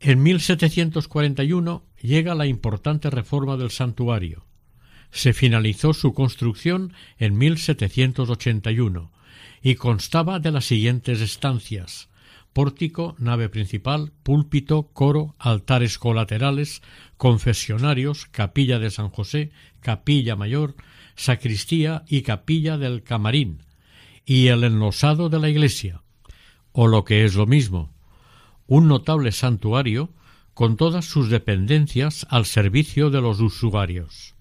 En 0.00 0.22
1741 0.22 1.84
llega 2.00 2.34
la 2.34 2.46
importante 2.46 3.10
reforma 3.10 3.58
del 3.58 3.70
santuario, 3.70 4.46
se 5.10 5.34
finalizó 5.34 5.92
su 5.92 6.14
construcción 6.14 6.94
en 7.18 7.36
1781 7.36 9.12
y 9.60 9.74
constaba 9.74 10.38
de 10.38 10.52
las 10.52 10.64
siguientes 10.64 11.20
estancias 11.20 12.08
pórtico, 12.54 13.16
nave 13.18 13.50
principal, 13.50 14.10
púlpito, 14.22 14.88
coro, 14.94 15.34
altares 15.38 15.98
colaterales, 15.98 16.82
confesionarios, 17.18 18.24
capilla 18.26 18.78
de 18.78 18.90
San 18.90 19.10
José, 19.10 19.52
capilla 19.80 20.34
mayor, 20.34 20.74
sacristía 21.14 22.04
y 22.08 22.22
capilla 22.22 22.76
del 22.76 23.02
camarín, 23.02 23.60
y 24.24 24.48
el 24.48 24.64
enlosado 24.64 25.28
de 25.28 25.38
la 25.38 25.48
iglesia, 25.48 26.02
o 26.72 26.86
lo 26.86 27.04
que 27.04 27.24
es 27.24 27.34
lo 27.34 27.46
mismo, 27.46 27.92
un 28.66 28.88
notable 28.88 29.32
santuario 29.32 30.10
con 30.54 30.76
todas 30.76 31.04
sus 31.04 31.30
dependencias 31.30 32.26
al 32.30 32.44
servicio 32.44 33.10
de 33.10 33.20
los 33.20 33.40
usuarios. 33.40 34.34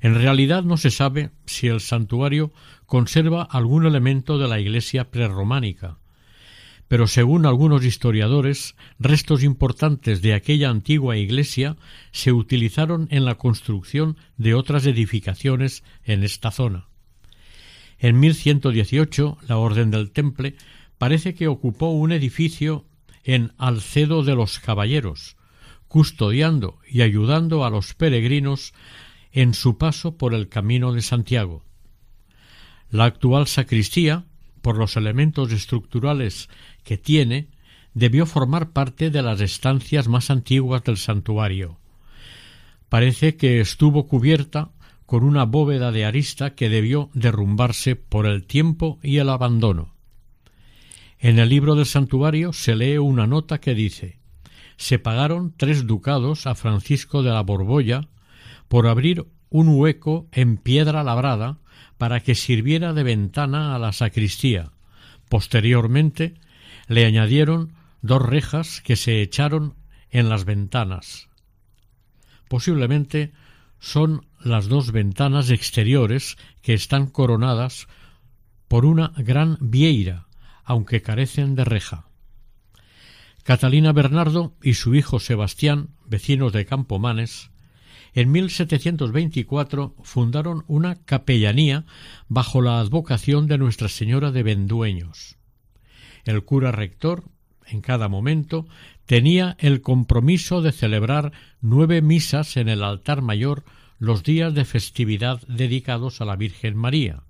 En 0.00 0.16
realidad 0.16 0.64
no 0.64 0.76
se 0.76 0.90
sabe 0.90 1.30
si 1.46 1.68
el 1.68 1.80
santuario 1.80 2.52
conserva 2.86 3.42
algún 3.42 3.86
elemento 3.86 4.36
de 4.36 4.48
la 4.48 4.58
iglesia 4.58 5.10
prerrománica, 5.10 5.98
pero 6.88 7.06
según 7.06 7.46
algunos 7.46 7.84
historiadores, 7.84 8.76
restos 8.98 9.42
importantes 9.42 10.20
de 10.20 10.34
aquella 10.34 10.68
antigua 10.68 11.16
iglesia 11.16 11.76
se 12.10 12.32
utilizaron 12.32 13.08
en 13.10 13.24
la 13.24 13.36
construcción 13.36 14.18
de 14.36 14.54
otras 14.54 14.84
edificaciones 14.84 15.84
en 16.04 16.22
esta 16.22 16.50
zona. 16.50 16.88
En 18.02 18.18
1118, 18.18 19.38
la 19.46 19.58
Orden 19.58 19.92
del 19.92 20.10
Temple 20.10 20.56
parece 20.98 21.34
que 21.34 21.46
ocupó 21.46 21.90
un 21.90 22.10
edificio 22.10 22.84
en 23.22 23.52
Alcedo 23.58 24.24
de 24.24 24.34
los 24.34 24.58
Caballeros, 24.58 25.36
custodiando 25.86 26.80
y 26.90 27.02
ayudando 27.02 27.64
a 27.64 27.70
los 27.70 27.94
peregrinos 27.94 28.74
en 29.30 29.54
su 29.54 29.78
paso 29.78 30.16
por 30.16 30.34
el 30.34 30.48
camino 30.48 30.92
de 30.92 31.00
Santiago. 31.00 31.62
La 32.90 33.04
actual 33.04 33.46
sacristía, 33.46 34.24
por 34.62 34.78
los 34.78 34.96
elementos 34.96 35.52
estructurales 35.52 36.48
que 36.82 36.98
tiene, 36.98 37.50
debió 37.94 38.26
formar 38.26 38.72
parte 38.72 39.10
de 39.10 39.22
las 39.22 39.40
estancias 39.40 40.08
más 40.08 40.28
antiguas 40.28 40.82
del 40.82 40.96
santuario. 40.96 41.78
Parece 42.88 43.36
que 43.36 43.60
estuvo 43.60 44.08
cubierta 44.08 44.71
con 45.12 45.24
una 45.24 45.44
bóveda 45.44 45.92
de 45.92 46.06
arista 46.06 46.54
que 46.54 46.70
debió 46.70 47.10
derrumbarse 47.12 47.96
por 47.96 48.24
el 48.24 48.46
tiempo 48.46 48.98
y 49.02 49.18
el 49.18 49.28
abandono. 49.28 49.92
En 51.18 51.38
el 51.38 51.50
libro 51.50 51.74
del 51.74 51.84
santuario 51.84 52.54
se 52.54 52.74
lee 52.74 52.96
una 52.96 53.26
nota 53.26 53.60
que 53.60 53.74
dice 53.74 54.20
se 54.78 54.98
pagaron 54.98 55.52
tres 55.54 55.86
ducados 55.86 56.46
a 56.46 56.54
Francisco 56.54 57.22
de 57.22 57.28
la 57.28 57.42
Borbolla 57.42 58.08
por 58.68 58.86
abrir 58.86 59.26
un 59.50 59.68
hueco 59.68 60.28
en 60.32 60.56
piedra 60.56 61.04
labrada 61.04 61.58
para 61.98 62.20
que 62.20 62.34
sirviera 62.34 62.94
de 62.94 63.02
ventana 63.02 63.74
a 63.76 63.78
la 63.78 63.92
sacristía. 63.92 64.70
Posteriormente 65.28 66.36
le 66.88 67.04
añadieron 67.04 67.74
dos 68.00 68.22
rejas 68.22 68.80
que 68.80 68.96
se 68.96 69.20
echaron 69.20 69.74
en 70.08 70.30
las 70.30 70.46
ventanas. 70.46 71.28
Posiblemente 72.48 73.34
son 73.82 74.26
las 74.40 74.68
dos 74.68 74.92
ventanas 74.92 75.50
exteriores 75.50 76.36
que 76.62 76.72
están 76.72 77.08
coronadas 77.08 77.88
por 78.68 78.84
una 78.86 79.12
gran 79.16 79.58
vieira, 79.60 80.28
aunque 80.62 81.02
carecen 81.02 81.56
de 81.56 81.64
reja. 81.64 82.06
Catalina 83.42 83.92
Bernardo 83.92 84.54
y 84.62 84.74
su 84.74 84.94
hijo 84.94 85.18
Sebastián, 85.18 85.88
vecinos 86.06 86.52
de 86.52 86.64
Campomanes, 86.64 87.50
en 88.14 88.30
1724 88.30 89.96
fundaron 90.04 90.62
una 90.68 91.02
capellanía 91.04 91.84
bajo 92.28 92.62
la 92.62 92.78
advocación 92.78 93.48
de 93.48 93.58
Nuestra 93.58 93.88
Señora 93.88 94.30
de 94.30 94.44
Vendueños. 94.44 95.38
El 96.24 96.44
cura 96.44 96.70
rector, 96.70 97.24
en 97.66 97.80
cada 97.80 98.08
momento, 98.08 98.68
tenía 99.12 99.56
el 99.58 99.82
compromiso 99.82 100.62
de 100.62 100.72
celebrar 100.72 101.32
nueve 101.60 102.00
misas 102.00 102.56
en 102.56 102.70
el 102.70 102.82
altar 102.82 103.20
mayor 103.20 103.62
los 103.98 104.22
días 104.22 104.54
de 104.54 104.64
festividad 104.64 105.42
dedicados 105.48 106.22
a 106.22 106.24
la 106.24 106.34
Virgen 106.34 106.78
María. 106.78 107.22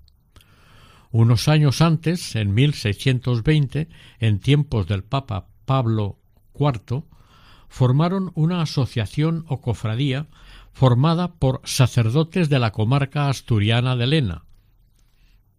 Unos 1.11 1.49
años 1.49 1.81
antes, 1.81 2.37
en 2.37 2.53
1620, 2.53 3.89
en 4.19 4.39
tiempos 4.39 4.87
del 4.87 5.03
Papa 5.03 5.49
Pablo 5.65 6.19
IV, 6.57 7.03
formaron 7.67 8.31
una 8.33 8.61
asociación 8.61 9.43
o 9.49 9.59
cofradía 9.59 10.27
formada 10.71 11.33
por 11.33 11.59
sacerdotes 11.65 12.47
de 12.47 12.59
la 12.59 12.71
comarca 12.71 13.27
asturiana 13.27 13.97
de 13.97 14.07
Lena, 14.07 14.45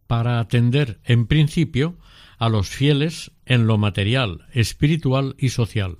para 0.06 0.40
atender, 0.40 1.02
en 1.04 1.26
principio, 1.26 1.98
a 2.38 2.48
los 2.48 2.70
fieles 2.70 3.30
en 3.44 3.66
lo 3.66 3.76
material, 3.76 4.46
espiritual 4.54 5.36
y 5.38 5.50
social. 5.50 5.98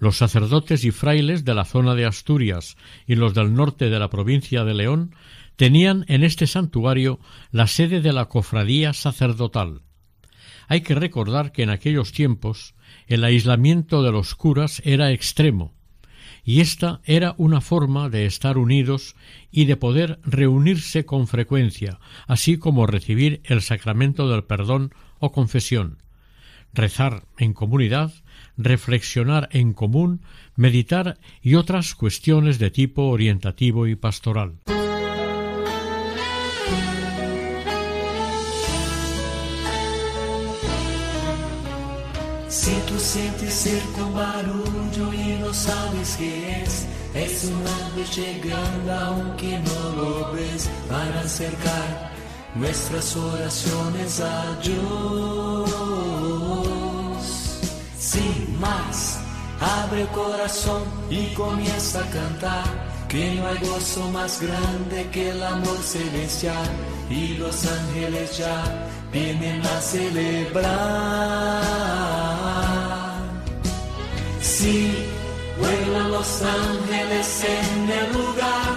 Los 0.00 0.16
sacerdotes 0.16 0.84
y 0.84 0.90
frailes 0.90 1.44
de 1.44 1.54
la 1.54 1.66
zona 1.66 1.94
de 1.94 2.06
Asturias 2.06 2.76
y 3.06 3.14
los 3.16 3.34
del 3.34 3.54
norte 3.54 3.90
de 3.90 3.98
la 3.98 4.08
provincia 4.08 4.64
de 4.64 4.74
León 4.74 5.14
tenían 5.56 6.06
en 6.08 6.24
este 6.24 6.46
santuario 6.46 7.20
la 7.52 7.66
sede 7.66 8.00
de 8.00 8.14
la 8.14 8.24
cofradía 8.24 8.94
sacerdotal. 8.94 9.82
Hay 10.68 10.80
que 10.80 10.94
recordar 10.94 11.52
que 11.52 11.64
en 11.64 11.70
aquellos 11.70 12.12
tiempos 12.12 12.74
el 13.08 13.24
aislamiento 13.24 14.02
de 14.02 14.10
los 14.10 14.34
curas 14.34 14.80
era 14.86 15.12
extremo, 15.12 15.74
y 16.44 16.60
esta 16.60 17.02
era 17.04 17.34
una 17.36 17.60
forma 17.60 18.08
de 18.08 18.24
estar 18.24 18.56
unidos 18.56 19.16
y 19.50 19.66
de 19.66 19.76
poder 19.76 20.18
reunirse 20.24 21.04
con 21.04 21.26
frecuencia, 21.26 21.98
así 22.26 22.56
como 22.56 22.86
recibir 22.86 23.42
el 23.44 23.60
sacramento 23.60 24.30
del 24.30 24.44
perdón 24.44 24.94
o 25.18 25.30
confesión. 25.30 25.98
rezar 26.72 27.24
en 27.36 27.52
comunidad, 27.52 28.12
reflexionar 28.56 29.48
en 29.52 29.72
común, 29.72 30.22
meditar 30.56 31.18
y 31.42 31.54
otras 31.54 31.94
cuestiones 31.94 32.58
de 32.58 32.70
tipo 32.70 33.08
orientativo 33.08 33.86
y 33.86 33.96
pastoral. 33.96 34.54
Si 42.48 42.72
tú 42.88 42.98
sientes 42.98 43.68
un 43.96 44.12
barullo 44.12 45.12
y 45.14 45.38
no 45.40 45.54
sabes 45.54 46.16
qué 46.18 46.62
es, 46.62 46.86
es 47.14 47.44
un 47.44 47.64
ángel 47.66 48.06
llegando 48.16 48.92
aunque 48.92 49.58
no 49.58 49.96
lo 49.96 50.32
ves 50.32 50.68
para 50.88 51.20
acercar 51.20 52.10
nuestras 52.54 53.16
oraciones 53.16 54.20
a 54.20 54.58
Dios. 54.62 56.39
Sin 58.10 58.58
más, 58.58 59.20
abre 59.60 60.00
el 60.02 60.08
corazón 60.08 60.82
y 61.08 61.26
comienza 61.34 62.00
a 62.00 62.10
cantar, 62.10 62.64
que 63.08 63.36
no 63.36 63.46
hay 63.46 63.58
gozo 63.58 64.10
más 64.10 64.42
grande 64.42 65.08
que 65.12 65.30
el 65.30 65.40
amor 65.40 65.78
celestial. 65.80 66.68
Y 67.08 67.34
los 67.34 67.64
ángeles 67.64 68.36
ya 68.36 68.64
vienen 69.12 69.64
a 69.64 69.80
celebrar. 69.80 70.70
Sí, 74.40 75.06
vuelan 75.60 76.10
los 76.10 76.42
ángeles 76.42 77.44
en 77.44 77.90
el 77.90 78.12
lugar 78.12 78.70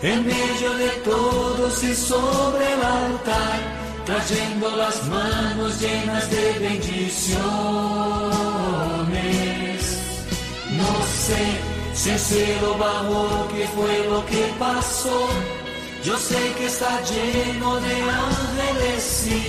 en 0.00 0.26
medio 0.26 0.72
de 0.78 0.88
todos 1.04 1.84
y 1.84 1.94
sobre 1.94 2.70
trayendo 4.10 4.76
las 4.76 5.06
manos 5.06 5.80
llenas 5.80 6.28
de 6.30 6.58
bendiciones. 6.58 7.38
No 10.72 10.92
sé 11.26 11.42
si 11.94 12.10
el 12.10 12.18
cielo 12.18 12.76
bajó, 12.76 13.48
qué 13.54 13.68
fue 13.68 14.04
lo 14.08 14.26
que 14.26 14.52
pasó. 14.58 15.28
Yo 16.04 16.16
sé 16.16 16.40
que 16.58 16.66
está 16.66 17.00
lleno 17.02 17.76
de 17.80 17.94
ángeles, 18.02 19.02
sí, 19.02 19.42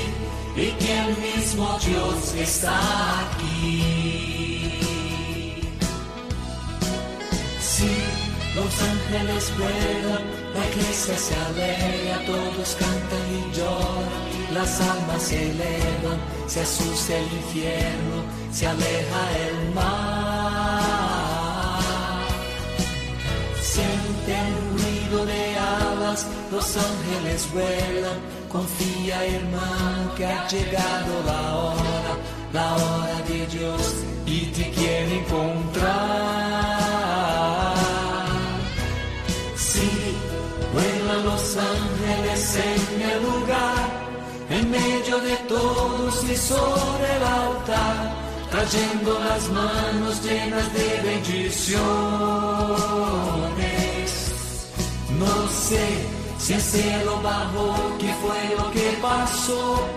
y 0.55 0.71
que 0.73 0.99
el 0.99 1.17
mismo 1.17 1.79
Dios 1.83 2.35
está 2.35 2.77
aquí. 3.21 4.79
Sí, 7.59 8.10
los 8.55 8.81
ángeles 8.81 9.51
vuelan 9.57 10.41
la 10.53 10.67
iglesia 10.67 11.17
se 11.17 11.33
alegra, 11.35 12.25
todos 12.25 12.75
cantan 12.75 13.25
y 13.31 13.55
lloran, 13.55 14.53
las 14.53 14.81
almas 14.81 15.23
se 15.23 15.49
elevan, 15.51 16.19
se 16.47 16.61
asusta 16.61 17.17
el 17.17 17.23
infierno, 17.23 18.17
se 18.51 18.67
aleja 18.67 19.21
el 19.47 19.73
mar. 19.73 20.81
Siente 23.61 24.31
el 24.47 24.55
ruido 24.73 25.25
de 25.25 25.57
alas, 25.57 26.27
los 26.51 26.75
ángeles 26.75 27.47
vuelan, 27.53 28.19
confía 28.49 29.25
hermano 29.25 30.15
que 30.17 30.25
ha 30.25 30.47
llegado 30.49 31.23
la 31.25 31.55
hora, 31.55 32.17
la 32.51 32.75
hora 32.75 33.21
de 33.29 33.47
Dios 33.47 33.95
y 34.25 34.47
te 34.47 34.69
quiere 34.71 35.19
encontrar. 35.19 36.40
Ángeles 42.51 42.89
en 42.95 43.01
el 43.01 43.23
lugar, 43.23 43.89
en 44.49 44.71
medio 44.71 45.19
de 45.19 45.35
todos 45.47 46.23
y 46.23 46.35
sobre 46.35 47.15
el 47.17 47.23
altar, 47.23 48.13
trayendo 48.49 49.19
las 49.19 49.49
manos 49.49 50.21
llenas 50.23 50.73
de 50.73 51.01
bendiciones. 51.03 51.81
No 55.17 55.47
sé 55.47 55.87
si 56.39 56.53
el 56.53 56.61
cielo 56.61 57.21
bajó, 57.21 57.75
qué 57.99 58.13
fue 58.21 58.55
lo 58.57 58.71
que 58.71 58.97
pasó. 59.01 59.87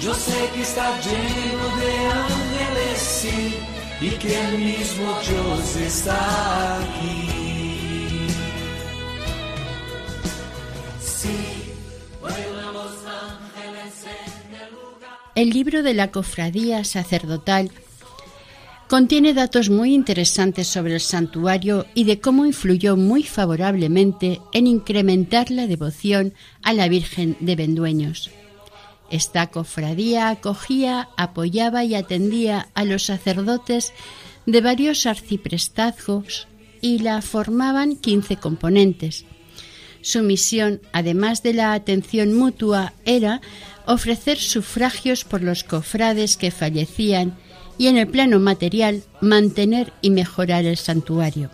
Yo 0.00 0.12
sé 0.14 0.50
que 0.54 0.62
está 0.62 1.00
lleno 1.00 1.76
de 1.80 2.06
ángeles, 2.10 2.98
sí, 2.98 3.58
y 4.00 4.10
que 4.10 4.40
el 4.40 4.58
mismo 4.58 5.18
Dios 5.26 5.76
está 5.76 6.76
aquí. 6.78 7.43
El 15.34 15.50
libro 15.50 15.82
de 15.82 15.94
la 15.94 16.12
cofradía 16.12 16.84
sacerdotal 16.84 17.72
contiene 18.88 19.34
datos 19.34 19.68
muy 19.68 19.92
interesantes 19.92 20.68
sobre 20.68 20.94
el 20.94 21.00
santuario 21.00 21.86
y 21.94 22.04
de 22.04 22.20
cómo 22.20 22.46
influyó 22.46 22.96
muy 22.96 23.24
favorablemente 23.24 24.40
en 24.52 24.68
incrementar 24.68 25.50
la 25.50 25.66
devoción 25.66 26.34
a 26.62 26.72
la 26.72 26.86
Virgen 26.86 27.36
de 27.40 27.56
Vendueños. 27.56 28.30
Esta 29.10 29.48
cofradía 29.48 30.28
acogía, 30.28 31.08
apoyaba 31.16 31.84
y 31.84 31.96
atendía 31.96 32.68
a 32.74 32.84
los 32.84 33.02
sacerdotes 33.02 33.92
de 34.46 34.60
varios 34.60 35.04
arciprestazgos 35.04 36.46
y 36.80 37.00
la 37.00 37.22
formaban 37.22 37.96
15 37.96 38.36
componentes. 38.36 39.24
Su 40.00 40.22
misión, 40.22 40.82
además 40.92 41.42
de 41.42 41.54
la 41.54 41.72
atención 41.72 42.34
mutua, 42.34 42.92
era 43.06 43.40
ofrecer 43.86 44.38
sufragios 44.38 45.24
por 45.24 45.42
los 45.42 45.64
cofrades 45.64 46.36
que 46.36 46.50
fallecían 46.50 47.36
y 47.78 47.88
en 47.88 47.96
el 47.96 48.06
plano 48.06 48.40
material 48.40 49.02
mantener 49.20 49.92
y 50.00 50.10
mejorar 50.10 50.64
el 50.64 50.76
santuario. 50.76 51.50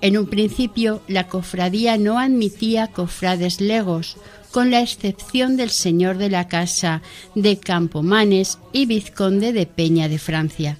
En 0.00 0.16
un 0.16 0.26
principio 0.26 1.02
la 1.08 1.28
cofradía 1.28 1.96
no 1.98 2.18
admitía 2.18 2.88
cofrades 2.88 3.60
legos, 3.60 4.16
con 4.50 4.70
la 4.70 4.80
excepción 4.80 5.56
del 5.56 5.70
señor 5.70 6.18
de 6.18 6.30
la 6.30 6.48
casa 6.48 7.02
de 7.34 7.58
Campomanes 7.58 8.58
y 8.72 8.86
vizconde 8.86 9.52
de 9.52 9.66
Peña 9.66 10.08
de 10.08 10.18
Francia, 10.18 10.78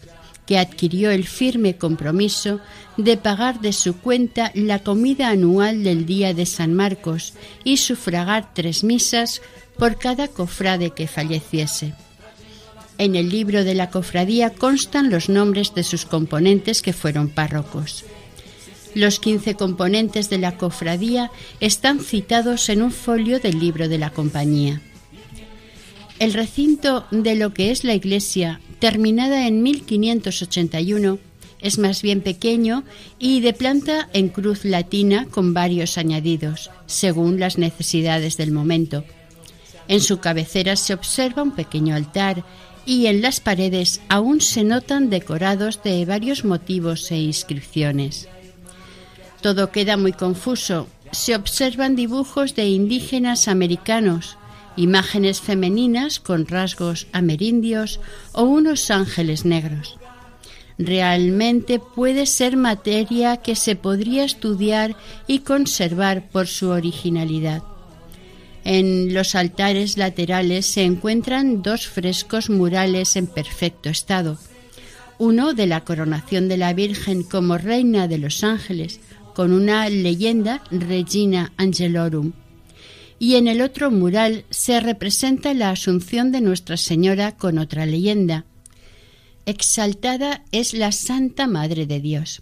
que 0.50 0.58
adquirió 0.58 1.12
el 1.12 1.28
firme 1.28 1.76
compromiso 1.76 2.58
de 2.96 3.16
pagar 3.16 3.60
de 3.60 3.72
su 3.72 3.96
cuenta 3.98 4.50
la 4.56 4.80
comida 4.80 5.28
anual 5.28 5.84
del 5.84 6.06
día 6.06 6.34
de 6.34 6.44
San 6.44 6.74
Marcos 6.74 7.34
y 7.62 7.76
sufragar 7.76 8.52
tres 8.52 8.82
misas 8.82 9.42
por 9.78 9.96
cada 9.96 10.26
cofrade 10.26 10.90
que 10.90 11.06
falleciese. 11.06 11.94
En 12.98 13.14
el 13.14 13.28
libro 13.28 13.62
de 13.62 13.76
la 13.76 13.90
cofradía 13.90 14.50
constan 14.50 15.08
los 15.08 15.28
nombres 15.28 15.72
de 15.72 15.84
sus 15.84 16.04
componentes 16.04 16.82
que 16.82 16.92
fueron 16.92 17.28
párrocos. 17.28 18.04
Los 18.96 19.20
quince 19.20 19.54
componentes 19.54 20.30
de 20.30 20.38
la 20.38 20.56
cofradía 20.56 21.30
están 21.60 22.00
citados 22.00 22.68
en 22.70 22.82
un 22.82 22.90
folio 22.90 23.38
del 23.38 23.60
libro 23.60 23.88
de 23.88 23.98
la 23.98 24.10
compañía. 24.10 24.82
El 26.18 26.32
recinto 26.32 27.06
de 27.12 27.36
lo 27.36 27.54
que 27.54 27.70
es 27.70 27.84
la 27.84 27.94
iglesia, 27.94 28.60
terminada 28.80 29.46
en 29.46 29.62
1581, 29.62 31.18
es 31.60 31.78
más 31.78 32.02
bien 32.02 32.22
pequeño 32.22 32.84
y 33.18 33.40
de 33.40 33.52
planta 33.52 34.08
en 34.12 34.28
cruz 34.28 34.64
latina 34.64 35.28
con 35.30 35.54
varios 35.54 35.98
añadidos, 35.98 36.70
según 36.86 37.38
las 37.38 37.58
necesidades 37.58 38.36
del 38.36 38.50
momento. 38.50 39.04
En 39.86 40.00
su 40.00 40.18
cabecera 40.18 40.76
se 40.76 40.94
observa 40.94 41.42
un 41.42 41.52
pequeño 41.52 41.94
altar 41.94 42.44
y 42.86 43.06
en 43.06 43.20
las 43.20 43.40
paredes 43.40 44.00
aún 44.08 44.40
se 44.40 44.64
notan 44.64 45.10
decorados 45.10 45.82
de 45.82 46.04
varios 46.06 46.44
motivos 46.44 47.10
e 47.10 47.18
inscripciones. 47.18 48.28
Todo 49.42 49.70
queda 49.70 49.96
muy 49.96 50.12
confuso. 50.12 50.86
Se 51.12 51.34
observan 51.34 51.96
dibujos 51.96 52.54
de 52.54 52.66
indígenas 52.68 53.48
americanos, 53.48 54.36
imágenes 54.76 55.40
femeninas 55.40 56.20
con 56.20 56.46
rasgos 56.46 57.06
amerindios 57.12 58.00
o 58.32 58.44
unos 58.44 58.90
ángeles 58.90 59.44
negros. 59.44 59.96
Realmente 60.78 61.78
puede 61.78 62.24
ser 62.24 62.56
materia 62.56 63.36
que 63.36 63.54
se 63.54 63.76
podría 63.76 64.24
estudiar 64.24 64.96
y 65.26 65.40
conservar 65.40 66.30
por 66.30 66.46
su 66.46 66.70
originalidad. 66.70 67.62
En 68.64 69.12
los 69.12 69.34
altares 69.34 69.96
laterales 69.96 70.66
se 70.66 70.84
encuentran 70.84 71.62
dos 71.62 71.86
frescos 71.86 72.50
murales 72.50 73.16
en 73.16 73.26
perfecto 73.26 73.88
estado. 73.88 74.38
Uno 75.18 75.52
de 75.52 75.66
la 75.66 75.84
coronación 75.84 76.48
de 76.48 76.56
la 76.56 76.72
Virgen 76.72 77.24
como 77.24 77.58
Reina 77.58 78.08
de 78.08 78.18
los 78.18 78.42
Ángeles, 78.42 79.00
con 79.34 79.52
una 79.52 79.88
leyenda 79.88 80.62
Regina 80.70 81.52
Angelorum. 81.56 82.32
Y 83.22 83.36
en 83.36 83.48
el 83.48 83.60
otro 83.60 83.90
mural 83.90 84.46
se 84.48 84.80
representa 84.80 85.52
la 85.52 85.68
Asunción 85.68 86.32
de 86.32 86.40
Nuestra 86.40 86.78
Señora 86.78 87.36
con 87.36 87.58
otra 87.58 87.84
leyenda. 87.84 88.46
Exaltada 89.44 90.42
es 90.52 90.72
la 90.72 90.90
Santa 90.90 91.46
Madre 91.46 91.84
de 91.84 92.00
Dios. 92.00 92.40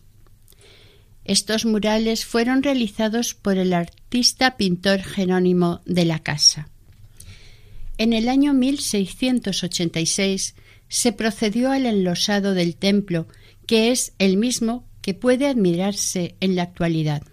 Estos 1.25 1.65
murales 1.65 2.25
fueron 2.25 2.63
realizados 2.63 3.35
por 3.35 3.59
el 3.59 3.73
artista 3.73 4.57
pintor 4.57 5.03
Jerónimo 5.03 5.81
de 5.85 6.05
la 6.05 6.21
Casa. 6.21 6.69
En 7.99 8.13
el 8.13 8.29
año 8.29 8.55
1686 8.55 10.55
se 10.89 11.13
procedió 11.13 11.73
al 11.73 11.87
enlosado 11.87 12.55
del 12.55 12.77
templo, 12.77 13.27
que 13.67 13.91
es 13.91 14.13
el 14.21 14.37
mismo 14.37 14.85
que 15.03 15.13
puede 15.13 15.49
admirarse 15.49 16.37
en 16.39 16.55
la 16.55 16.63
actualidad. 16.63 17.25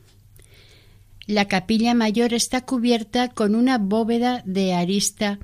La 1.27 1.47
capilla 1.47 1.95
mayor 1.95 2.33
está 2.33 2.61
cubierta 2.61 3.29
con 3.29 3.55
una 3.55 3.79
bóveda 3.79 4.43
de 4.45 4.73
arista. 4.73 5.39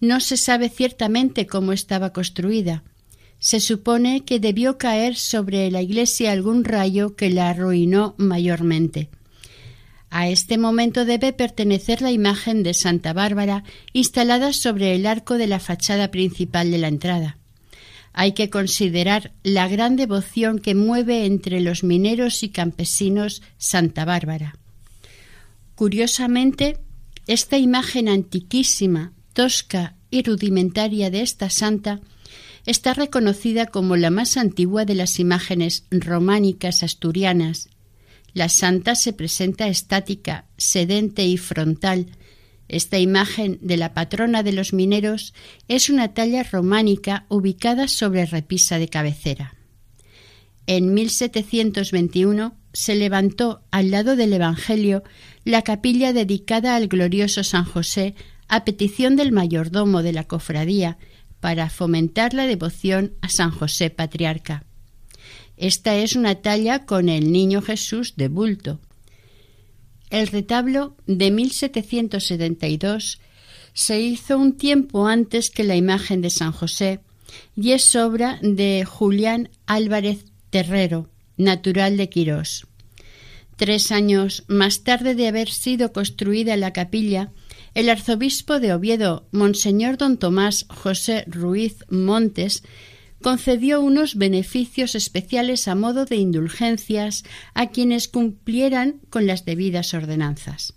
No 0.00 0.20
se 0.20 0.38
sabe 0.38 0.70
ciertamente 0.70 1.46
cómo 1.46 1.72
estaba 1.72 2.12
construida. 2.14 2.82
Se 3.38 3.60
supone 3.60 4.24
que 4.24 4.40
debió 4.40 4.78
caer 4.78 5.14
sobre 5.16 5.70
la 5.70 5.82
iglesia 5.82 6.32
algún 6.32 6.64
rayo 6.64 7.16
que 7.16 7.28
la 7.28 7.50
arruinó 7.50 8.14
mayormente. 8.16 9.10
A 10.08 10.28
este 10.28 10.56
momento 10.56 11.04
debe 11.04 11.34
pertenecer 11.34 12.00
la 12.00 12.12
imagen 12.12 12.62
de 12.62 12.72
Santa 12.72 13.12
Bárbara 13.12 13.64
instalada 13.92 14.54
sobre 14.54 14.94
el 14.94 15.04
arco 15.04 15.36
de 15.36 15.48
la 15.48 15.60
fachada 15.60 16.10
principal 16.10 16.70
de 16.70 16.78
la 16.78 16.88
entrada. 16.88 17.36
Hay 18.14 18.32
que 18.32 18.48
considerar 18.48 19.32
la 19.42 19.68
gran 19.68 19.96
devoción 19.96 20.58
que 20.60 20.74
mueve 20.74 21.26
entre 21.26 21.60
los 21.60 21.84
mineros 21.84 22.42
y 22.42 22.48
campesinos 22.48 23.42
Santa 23.58 24.06
Bárbara. 24.06 24.54
Curiosamente, 25.76 26.78
esta 27.26 27.58
imagen 27.58 28.08
antiquísima, 28.08 29.12
tosca 29.34 29.94
y 30.10 30.22
rudimentaria 30.22 31.10
de 31.10 31.20
esta 31.20 31.50
santa 31.50 32.00
está 32.64 32.94
reconocida 32.94 33.66
como 33.66 33.96
la 33.96 34.08
más 34.08 34.38
antigua 34.38 34.86
de 34.86 34.94
las 34.94 35.20
imágenes 35.20 35.84
románicas 35.90 36.82
asturianas. 36.82 37.68
La 38.32 38.48
santa 38.48 38.94
se 38.94 39.12
presenta 39.12 39.68
estática, 39.68 40.46
sedente 40.56 41.26
y 41.26 41.36
frontal. 41.36 42.06
Esta 42.68 42.98
imagen 42.98 43.58
de 43.60 43.76
la 43.76 43.92
patrona 43.92 44.42
de 44.42 44.52
los 44.52 44.72
mineros 44.72 45.34
es 45.68 45.90
una 45.90 46.14
talla 46.14 46.42
románica 46.42 47.26
ubicada 47.28 47.86
sobre 47.86 48.24
repisa 48.24 48.78
de 48.78 48.88
cabecera. 48.88 49.56
En 50.66 50.94
1721 50.94 52.56
se 52.72 52.94
levantó 52.96 53.62
al 53.70 53.90
lado 53.90 54.16
del 54.16 54.32
Evangelio 54.32 55.04
la 55.46 55.62
capilla 55.62 56.12
dedicada 56.12 56.74
al 56.74 56.88
glorioso 56.88 57.44
San 57.44 57.64
José 57.64 58.16
a 58.48 58.64
petición 58.64 59.14
del 59.14 59.30
mayordomo 59.30 60.02
de 60.02 60.12
la 60.12 60.24
cofradía 60.24 60.98
para 61.38 61.70
fomentar 61.70 62.34
la 62.34 62.48
devoción 62.48 63.12
a 63.20 63.28
San 63.28 63.52
José 63.52 63.90
Patriarca. 63.90 64.64
Esta 65.56 65.94
es 65.94 66.16
una 66.16 66.34
talla 66.34 66.84
con 66.84 67.08
el 67.08 67.30
Niño 67.30 67.62
Jesús 67.62 68.14
de 68.16 68.26
bulto. 68.26 68.80
El 70.10 70.26
retablo 70.26 70.96
de 71.06 71.30
1772 71.30 73.20
se 73.72 74.00
hizo 74.00 74.38
un 74.38 74.56
tiempo 74.56 75.06
antes 75.06 75.50
que 75.50 75.62
la 75.62 75.76
imagen 75.76 76.22
de 76.22 76.30
San 76.30 76.50
José 76.50 76.98
y 77.54 77.70
es 77.70 77.94
obra 77.94 78.40
de 78.42 78.84
Julián 78.84 79.50
Álvarez 79.66 80.24
Terrero, 80.50 81.08
natural 81.36 81.96
de 81.96 82.08
Quirós. 82.08 82.66
Tres 83.56 83.90
años 83.90 84.44
más 84.48 84.84
tarde 84.84 85.14
de 85.14 85.28
haber 85.28 85.48
sido 85.48 85.92
construida 85.92 86.56
la 86.58 86.72
capilla, 86.74 87.32
el 87.74 87.88
arzobispo 87.88 88.60
de 88.60 88.74
Oviedo, 88.74 89.26
Monseñor 89.32 89.96
don 89.96 90.18
Tomás 90.18 90.66
José 90.68 91.24
Ruiz 91.26 91.78
Montes, 91.88 92.62
concedió 93.22 93.80
unos 93.80 94.16
beneficios 94.16 94.94
especiales 94.94 95.68
a 95.68 95.74
modo 95.74 96.04
de 96.04 96.16
indulgencias 96.16 97.24
a 97.54 97.70
quienes 97.70 98.08
cumplieran 98.08 99.00
con 99.08 99.26
las 99.26 99.46
debidas 99.46 99.94
ordenanzas. 99.94 100.74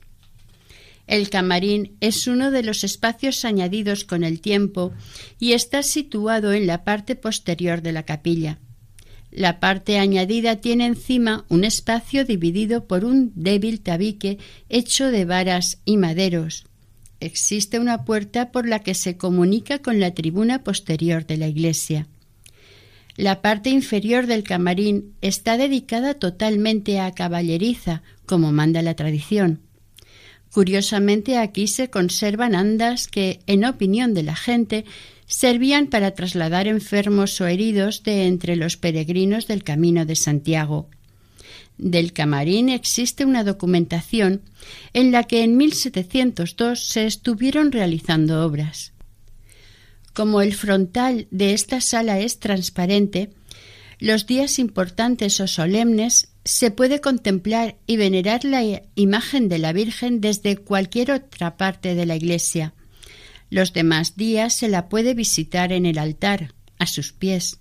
El 1.05 1.29
camarín 1.29 1.97
es 1.99 2.27
uno 2.27 2.49
de 2.49 2.63
los 2.63 2.83
espacios 2.83 3.43
añadidos 3.43 4.05
con 4.05 4.23
el 4.23 4.41
tiempo 4.41 4.93
y 5.37 5.51
está 5.53 5.83
situado 5.83 6.53
en 6.53 6.65
la 6.65 6.83
parte 6.83 7.15
posterior 7.15 7.81
de 7.81 7.91
la 7.91 8.03
capilla. 8.03 8.59
La 9.31 9.59
parte 9.59 9.99
añadida 9.99 10.55
tiene 10.55 10.85
encima 10.85 11.45
un 11.49 11.63
espacio 11.63 12.25
dividido 12.25 12.85
por 12.85 13.05
un 13.05 13.31
débil 13.35 13.81
tabique 13.81 14.39
hecho 14.69 15.11
de 15.11 15.25
varas 15.25 15.79
y 15.85 15.97
maderos. 15.97 16.65
Existe 17.19 17.79
una 17.79 18.05
puerta 18.05 18.51
por 18.51 18.67
la 18.67 18.79
que 18.79 18.95
se 18.95 19.17
comunica 19.17 19.79
con 19.79 19.99
la 19.99 20.13
tribuna 20.13 20.63
posterior 20.63 21.25
de 21.25 21.37
la 21.37 21.47
iglesia. 21.47 22.07
La 23.17 23.41
parte 23.41 23.69
inferior 23.69 24.27
del 24.27 24.43
camarín 24.43 25.13
está 25.21 25.57
dedicada 25.57 26.13
totalmente 26.13 26.99
a 26.99 27.11
caballeriza, 27.11 28.01
como 28.25 28.53
manda 28.53 28.81
la 28.81 28.93
tradición. 28.93 29.59
Curiosamente 30.53 31.37
aquí 31.37 31.67
se 31.67 31.89
conservan 31.89 32.55
andas 32.55 33.07
que, 33.07 33.41
en 33.45 33.65
opinión 33.65 34.13
de 34.13 34.23
la 34.23 34.35
gente, 34.35 34.85
servían 35.29 35.87
para 35.87 36.11
trasladar 36.11 36.67
enfermos 36.67 37.39
o 37.39 37.45
heridos 37.45 38.01
de 38.03 38.25
entre 38.25 38.55
los 38.55 38.77
peregrinos 38.77 39.45
del 39.45 39.63
Camino 39.63 40.05
de 40.05 40.15
Santiago. 40.15 40.89
Del 41.77 42.11
camarín 42.13 42.67
existe 42.67 43.25
una 43.25 43.43
documentación 43.43 44.41
en 44.91 45.11
la 45.11 45.23
que 45.23 45.43
en 45.43 45.55
1702 45.55 46.83
se 46.83 47.05
estuvieron 47.05 47.71
realizando 47.71 48.43
obras. 48.43 48.91
Como 50.13 50.41
el 50.41 50.55
frontal 50.55 51.27
de 51.29 51.53
esta 51.53 51.79
sala 51.79 52.19
es 52.19 52.39
transparente, 52.39 53.29
los 53.99 54.25
días 54.25 54.57
importantes 54.57 55.39
o 55.39 55.47
solemnes 55.47 56.29
se 56.43 56.71
puede 56.71 57.01
contemplar 57.01 57.77
y 57.85 57.97
venerar 57.97 58.45
la 58.45 58.63
imagen 58.95 59.47
de 59.47 59.59
la 59.59 59.73
Virgen 59.73 60.21
desde 60.21 60.57
cualquier 60.57 61.11
otra 61.11 61.55
parte 61.55 61.93
de 61.93 62.07
la 62.07 62.15
iglesia. 62.15 62.73
Los 63.49 63.73
demás 63.73 64.15
días 64.15 64.55
se 64.55 64.67
la 64.67 64.89
puede 64.89 65.13
visitar 65.13 65.71
en 65.71 65.85
el 65.85 65.97
altar, 65.97 66.53
a 66.77 66.85
sus 66.85 67.13
pies. 67.13 67.59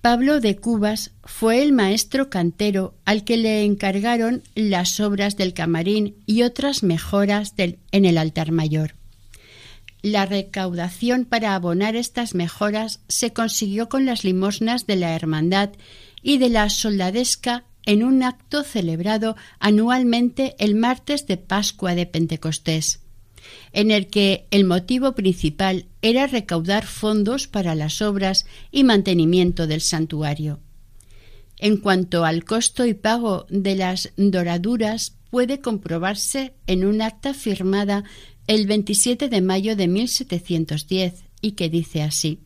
Pablo 0.00 0.40
de 0.40 0.56
Cubas 0.56 1.10
fue 1.24 1.62
el 1.62 1.72
maestro 1.72 2.30
cantero 2.30 2.94
al 3.04 3.24
que 3.24 3.36
le 3.36 3.64
encargaron 3.64 4.42
las 4.54 5.00
obras 5.00 5.36
del 5.36 5.54
camarín 5.54 6.16
y 6.24 6.42
otras 6.42 6.82
mejoras 6.82 7.54
en 7.56 8.04
el 8.04 8.16
altar 8.16 8.52
mayor. 8.52 8.94
La 10.00 10.26
recaudación 10.26 11.24
para 11.24 11.56
abonar 11.56 11.96
estas 11.96 12.36
mejoras 12.36 13.00
se 13.08 13.32
consiguió 13.32 13.88
con 13.88 14.06
las 14.06 14.22
limosnas 14.22 14.86
de 14.86 14.94
la 14.94 15.14
Hermandad 15.16 15.70
y 16.22 16.38
de 16.38 16.50
la 16.50 16.70
Soldadesca 16.70 17.64
en 17.84 18.04
un 18.04 18.22
acto 18.22 18.62
celebrado 18.62 19.34
anualmente 19.58 20.54
el 20.60 20.76
martes 20.76 21.26
de 21.26 21.36
Pascua 21.38 21.96
de 21.96 22.06
Pentecostés 22.06 23.00
en 23.78 23.92
el 23.92 24.08
que 24.08 24.48
el 24.50 24.64
motivo 24.64 25.12
principal 25.12 25.86
era 26.02 26.26
recaudar 26.26 26.84
fondos 26.84 27.46
para 27.46 27.76
las 27.76 28.02
obras 28.02 28.44
y 28.72 28.82
mantenimiento 28.82 29.68
del 29.68 29.82
santuario. 29.82 30.58
En 31.58 31.76
cuanto 31.76 32.24
al 32.24 32.42
costo 32.42 32.86
y 32.86 32.94
pago 32.94 33.46
de 33.48 33.76
las 33.76 34.10
doraduras, 34.16 35.14
puede 35.30 35.60
comprobarse 35.60 36.54
en 36.66 36.84
un 36.84 37.02
acta 37.02 37.34
firmada 37.34 38.02
el 38.48 38.66
27 38.66 39.28
de 39.28 39.40
mayo 39.42 39.76
de 39.76 39.86
1710 39.86 41.22
y 41.40 41.52
que 41.52 41.68
dice 41.68 42.02
así: 42.02 42.40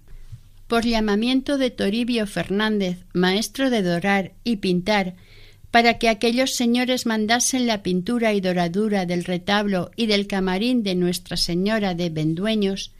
Por 0.66 0.84
llamamiento 0.84 1.56
de 1.56 1.70
Toribio 1.70 2.26
Fernández, 2.26 3.06
maestro 3.14 3.70
de 3.70 3.80
dorar 3.80 4.32
y 4.44 4.56
pintar, 4.56 5.14
para 5.72 5.98
que 5.98 6.10
aquellos 6.10 6.54
señores 6.54 7.06
mandasen 7.06 7.66
la 7.66 7.82
pintura 7.82 8.34
y 8.34 8.42
doradura 8.42 9.06
del 9.06 9.24
retablo 9.24 9.90
y 9.96 10.06
del 10.06 10.26
camarín 10.26 10.82
de 10.82 10.94
Nuestra 10.94 11.38
Señora 11.38 11.94
de 11.94 12.10
Bendueños, 12.10 12.92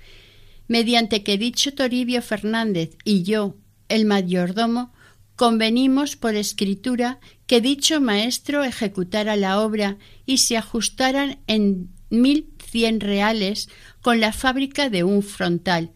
mediante 0.69 1.23
que 1.23 1.37
dicho 1.37 1.75
Toribio 1.75 2.23
Fernández 2.23 2.97
y 3.05 3.25
yo, 3.25 3.57
el 3.91 4.07
mayordomo, 4.07 4.95
convenimos 5.37 6.17
por 6.17 6.35
escritura 6.35 7.21
que 7.47 7.61
dicho 7.61 8.01
maestro 8.01 8.65
ejecutara 8.65 9.37
la 9.37 9.61
obra 9.61 9.99
y 10.25 10.39
se 10.39 10.57
ajustaran 10.57 11.41
en 11.47 11.91
mil 12.09 12.55
cien 12.71 13.01
reales 13.01 13.69
con 14.01 14.19
la 14.19 14.33
fábrica 14.33 14.89
de 14.89 15.05
un 15.05 15.23
frontal, 15.23 15.93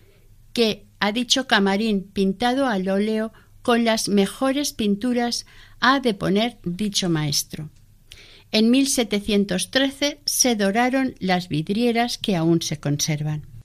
que 0.52 0.84
a 1.00 1.12
dicho 1.12 1.46
camarín 1.46 2.02
pintado 2.12 2.66
al 2.66 2.90
óleo 2.90 3.32
con 3.66 3.84
las 3.84 4.08
mejores 4.08 4.72
pinturas 4.72 5.44
ha 5.80 5.98
de 5.98 6.14
poner 6.14 6.56
dicho 6.62 7.10
maestro. 7.10 7.68
En 8.52 8.70
1713 8.70 10.20
se 10.24 10.54
doraron 10.54 11.16
las 11.18 11.48
vidrieras 11.48 12.16
que 12.16 12.36
aún 12.36 12.62
se 12.62 12.78
conservan. 12.78 13.55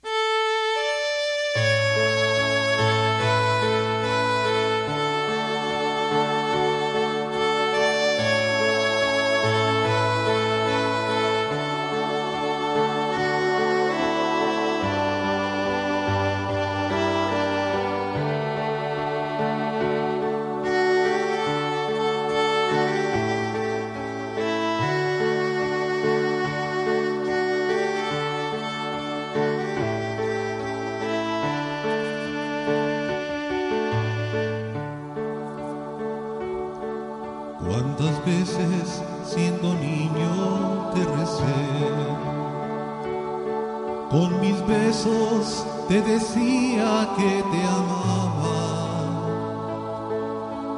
Te 45.87 46.01
decía 46.01 47.09
que 47.17 47.43
te 47.51 47.61
amaba. 47.79 48.61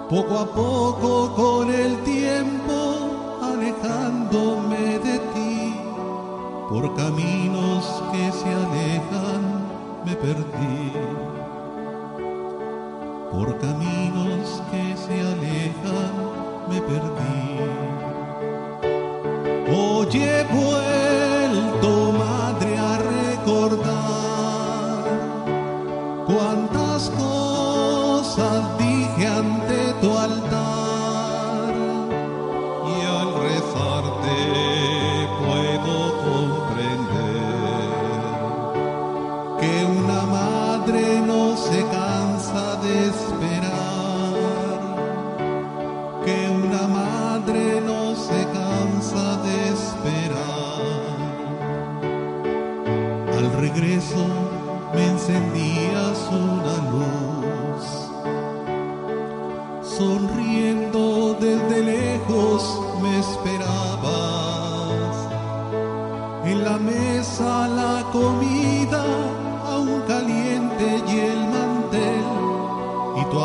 Poco 0.10 0.40
a 0.40 0.46
poco 0.46 1.34
con 1.36 1.70
el 1.70 1.98
tiempo 2.04 2.78
alejándome 3.42 5.00
de 5.00 5.20
ti. 5.34 5.76
Por 6.70 6.96
caminos 6.96 8.04
que 8.12 8.32
se 8.32 8.50
alejan 8.54 9.42
me 10.06 10.16
perdí. 10.16 10.92
Por 13.32 13.58
caminos 13.60 14.62
que 14.72 14.96
se 14.98 15.20
alejan 15.20 16.14
me 16.70 16.80
perdí. 16.82 17.93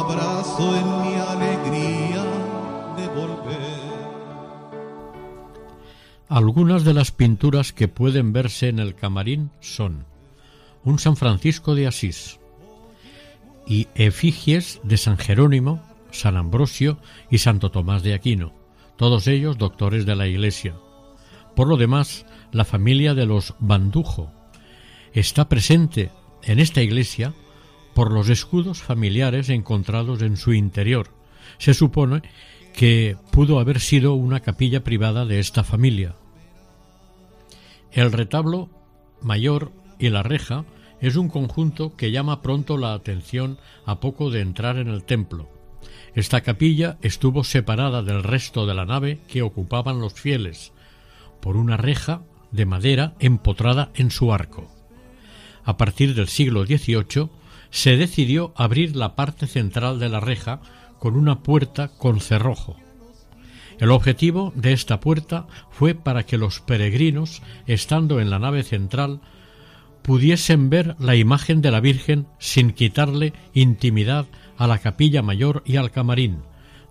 Abrazo 0.09 0.77
en 0.77 0.87
mi 1.03 1.15
alegría 1.17 2.25
de 2.97 3.09
volver. 3.09 3.59
Algunas 6.29 6.85
de 6.85 6.95
las 6.95 7.11
pinturas 7.11 7.73
que 7.73 7.89
pueden 7.89 8.33
verse 8.33 8.69
en 8.69 8.79
el 8.79 8.95
camarín 8.95 9.51
son 9.61 10.07
un 10.85 10.99
San 10.99 11.17
Francisco 11.17 11.75
de 11.75 11.87
Asís 11.87 12.39
y 13.67 13.89
efigies 13.95 14.81
de 14.83 14.97
San 14.97 15.19
Jerónimo, 15.19 15.83
San 16.11 16.37
Ambrosio 16.37 16.99
y 17.31 17.39
Santo 17.39 17.71
Tomás 17.71 18.03
de 18.03 18.15
Aquino, 18.15 18.55
todos 18.97 19.27
ellos 19.27 19.59
doctores 19.59 20.07
de 20.07 20.17
la 20.17 20.27
Iglesia. 20.27 20.75
Por 21.55 21.69
lo 21.69 21.77
demás, 21.77 22.25
la 22.51 22.65
familia 22.65 23.15
de 23.15 23.27
los 23.27 23.55
Bandujo 23.59 24.33
está 25.13 25.51
presente 25.51 26.11
en 26.45 26.61
esta 26.61 26.81
iglesia 26.81 27.35
por 27.99 28.13
los 28.13 28.29
escudos 28.29 28.81
familiares 28.81 29.49
encontrados 29.49 30.23
en 30.23 30.37
su 30.37 30.53
interior. 30.53 31.09
Se 31.59 31.75
supone 31.75 32.23
que 32.73 33.17
pudo 33.33 33.59
haber 33.59 33.81
sido 33.81 34.15
una 34.15 34.39
capilla 34.39 34.85
privada 34.85 35.27
de 35.27 35.41
esta 35.41 35.65
familia. 35.65 36.15
El 37.91 38.13
retablo 38.13 38.71
mayor 39.21 39.73
y 39.99 40.11
la 40.11 40.23
reja 40.23 40.65
es 41.01 41.17
un 41.17 41.29
conjunto 41.29 41.97
que 41.97 42.13
llama 42.13 42.41
pronto 42.41 42.77
la 42.77 42.93
atención 42.93 43.59
a 43.85 43.99
poco 43.99 44.31
de 44.31 44.43
entrar 44.43 44.77
en 44.77 44.87
el 44.87 45.03
templo. 45.03 45.49
Esta 46.15 46.43
capilla 46.43 46.99
estuvo 47.03 47.43
separada 47.43 48.05
del 48.05 48.23
resto 48.23 48.65
de 48.65 48.75
la 48.75 48.85
nave 48.85 49.19
que 49.27 49.43
ocupaban 49.43 49.99
los 49.99 50.13
fieles 50.13 50.73
por 51.41 51.57
una 51.57 51.77
reja 51.77 52.23
de 52.53 52.65
madera 52.65 53.15
empotrada 53.19 53.91
en 53.97 54.13
su 54.13 54.33
arco. 54.33 54.71
A 55.65 55.77
partir 55.77 56.15
del 56.15 56.29
siglo 56.29 56.65
XVIII 56.65 57.31
se 57.71 57.97
decidió 57.97 58.53
abrir 58.57 58.97
la 58.97 59.15
parte 59.15 59.47
central 59.47 59.99
de 59.99 60.09
la 60.09 60.21
reja 60.21 60.61
con 60.99 61.17
una 61.17 61.43
puerta 61.43 61.89
con 61.89 62.21
cerrojo. 62.21 62.77
El 63.79 63.91
objetivo 63.91 64.53
de 64.57 64.73
esta 64.73 65.01
puerta 65.01 65.47
fue 65.71 65.95
para 65.95 66.25
que 66.25 66.39
los 66.39 66.61
peregrinos, 66.61 67.43
estando 67.67 68.21
en 68.21 68.31
la 68.31 68.39
nave 68.41 68.65
central, 68.65 69.21
pudiesen 70.03 70.71
ver 70.71 70.97
la 70.99 71.15
imagen 71.15 71.63
de 71.63 71.71
la 71.71 71.81
Virgen 71.81 72.27
sin 72.39 72.73
quitarle 72.73 73.35
intimidad 73.53 74.27
a 74.57 74.67
la 74.67 74.79
capilla 74.79 75.23
mayor 75.23 75.63
y 75.65 75.77
al 75.77 75.91
camarín. 75.91 76.43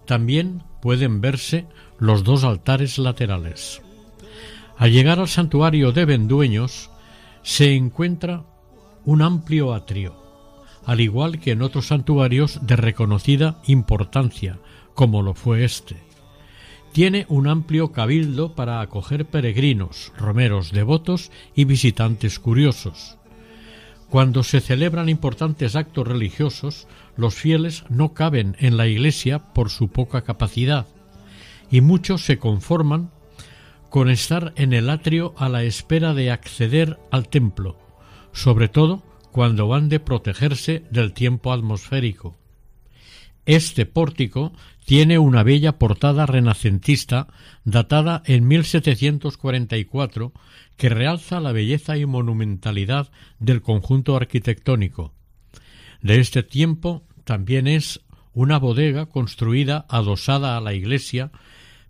También 0.05 0.63
pueden 0.81 1.19
verse 1.19 1.65
los 1.99 2.23
dos 2.23 2.43
altares 2.45 2.97
laterales. 2.97 3.81
Al 4.77 4.91
llegar 4.91 5.19
al 5.19 5.27
santuario 5.27 5.91
de 5.91 6.05
Vendueños 6.05 6.91
se 7.41 7.75
encuentra 7.75 8.45
un 9.03 9.21
amplio 9.21 9.73
atrio, 9.73 10.26
al 10.87 11.01
igual 11.01 11.41
que 11.41 11.51
en 11.51 11.61
otros 11.61 11.87
santuarios 11.87 12.65
de 12.65 12.77
reconocida 12.77 13.61
importancia, 13.67 14.57
como 14.93 15.21
lo 15.21 15.33
fue 15.33 15.65
este. 15.65 15.97
Tiene 16.93 17.25
un 17.27 17.49
amplio 17.49 17.91
cabildo 17.91 18.55
para 18.55 18.79
acoger 18.79 19.25
peregrinos, 19.25 20.13
romeros 20.17 20.71
devotos 20.71 21.29
y 21.53 21.65
visitantes 21.65 22.39
curiosos. 22.39 23.17
Cuando 24.09 24.43
se 24.43 24.61
celebran 24.61 25.09
importantes 25.09 25.75
actos 25.75 26.07
religiosos, 26.07 26.87
los 27.17 27.35
fieles 27.35 27.83
no 27.89 28.13
caben 28.13 28.55
en 28.57 28.77
la 28.77 28.87
iglesia 28.87 29.39
por 29.53 29.69
su 29.69 29.89
poca 29.89 30.21
capacidad, 30.21 30.87
y 31.69 31.81
muchos 31.81 32.23
se 32.23 32.39
conforman 32.39 33.11
con 33.89 34.09
estar 34.09 34.53
en 34.55 34.71
el 34.71 34.89
atrio 34.89 35.33
a 35.37 35.49
la 35.49 35.63
espera 35.63 36.13
de 36.13 36.31
acceder 36.31 36.97
al 37.11 37.27
templo, 37.27 37.75
sobre 38.31 38.69
todo 38.69 39.03
cuando 39.31 39.67
van 39.67 39.89
de 39.89 39.99
protegerse 39.99 40.83
del 40.91 41.13
tiempo 41.13 41.51
atmosférico. 41.51 42.37
Este 43.45 43.85
pórtico 43.85 44.51
tiene 44.85 45.19
una 45.19 45.41
bella 45.43 45.79
portada 45.79 46.25
renacentista 46.25 47.27
datada 47.63 48.21
en 48.25 48.47
1744 48.47 50.33
que 50.75 50.89
realza 50.89 51.39
la 51.39 51.53
belleza 51.53 51.97
y 51.97 52.05
monumentalidad 52.05 53.09
del 53.39 53.61
conjunto 53.61 54.17
arquitectónico. 54.17 55.13
De 56.01 56.19
este 56.19 56.43
tiempo 56.43 57.05
también 57.23 57.67
es 57.67 58.01
una 58.33 58.59
bodega 58.59 59.07
construida 59.07 59.85
adosada 59.89 60.57
a 60.57 60.61
la 60.61 60.73
iglesia 60.73 61.31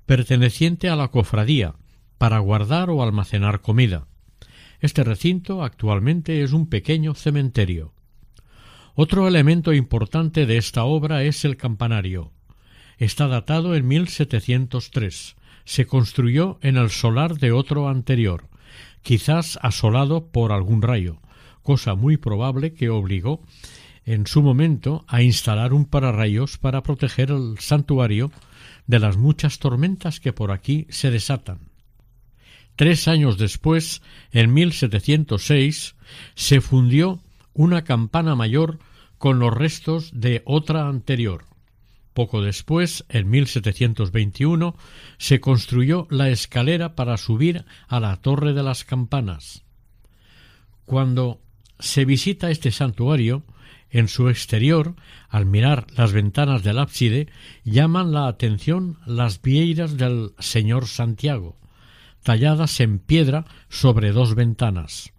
perteneciente 0.06 0.90
a 0.90 0.96
la 0.96 1.10
cofradía 1.10 1.76
para 2.18 2.40
guardar 2.40 2.90
o 2.90 3.04
almacenar 3.04 3.62
comida. 3.62 4.08
Este 4.80 5.04
recinto 5.04 5.64
actualmente 5.64 6.44
es 6.44 6.54
un 6.54 6.68
pequeño 6.68 7.16
cementerio. 7.16 7.94
Otro 8.94 9.28
elemento 9.28 9.74
importante 9.74 10.46
de 10.46 10.58
esta 10.58 10.84
obra 10.84 11.24
es 11.24 11.46
el 11.46 11.58
campanario. 11.58 12.32
Está 12.98 13.28
datado 13.28 13.76
en 13.76 13.88
1703. 13.88 15.36
Se 15.66 15.86
construyó 15.86 16.58
en 16.62 16.78
el 16.78 16.90
solar 16.90 17.38
de 17.38 17.52
otro 17.52 17.90
anterior, 17.90 18.48
quizás 19.02 19.60
asolado 19.62 20.28
por 20.28 20.52
algún 20.52 20.82
rayo, 20.82 21.20
cosa 21.62 21.96
muy 21.96 22.18
probable 22.18 22.74
que 22.74 22.90
obligó 22.90 23.42
en 24.06 24.26
su 24.26 24.42
momento 24.42 25.04
a 25.08 25.22
instalar 25.22 25.74
un 25.74 25.86
pararrayos 25.86 26.58
para 26.58 26.82
proteger 26.82 27.30
el 27.30 27.60
santuario 27.60 28.32
de 28.88 29.00
las 29.00 29.18
muchas 29.18 29.60
tormentas 29.60 30.20
que 30.20 30.34
por 30.34 30.52
aquí 30.52 30.88
se 30.90 31.12
desatan. 31.12 31.60
Tres 32.78 33.08
años 33.08 33.40
después, 33.40 34.04
en 34.32 34.54
1706, 34.54 35.96
se 36.36 36.62
fundió 36.62 37.20
una 37.54 37.84
campana 37.84 38.36
mayor 38.36 38.78
con 39.18 39.40
los 39.40 39.52
restos 39.52 40.12
de 40.14 40.44
otra 40.46 40.88
anterior. 40.88 41.46
Poco 42.14 42.44
después, 42.44 43.04
en 43.10 43.32
1721, 43.32 44.76
se 45.18 45.40
construyó 45.40 46.06
la 46.12 46.30
escalera 46.30 46.96
para 46.96 47.18
subir 47.18 47.66
a 47.88 48.00
la 48.00 48.16
Torre 48.18 48.54
de 48.54 48.62
las 48.62 48.84
Campanas. 48.84 49.64
Cuando 50.86 51.42
se 51.80 52.06
visita 52.06 52.52
este 52.52 52.72
santuario, 52.72 53.44
en 53.90 54.08
su 54.08 54.30
exterior, 54.30 54.94
al 55.30 55.48
mirar 55.48 55.88
las 55.96 56.14
ventanas 56.14 56.62
del 56.62 56.78
ábside, 56.78 57.28
llaman 57.64 58.12
la 58.12 58.28
atención 58.28 59.00
las 59.08 59.42
vieiras 59.42 59.98
del 59.98 60.34
Señor 60.38 60.86
Santiago, 60.86 61.56
talladas 62.28 62.82
en 62.82 63.00
piedra 63.00 63.46
sobre 63.70 64.12
dos 64.12 64.36
ventanas. 64.36 65.14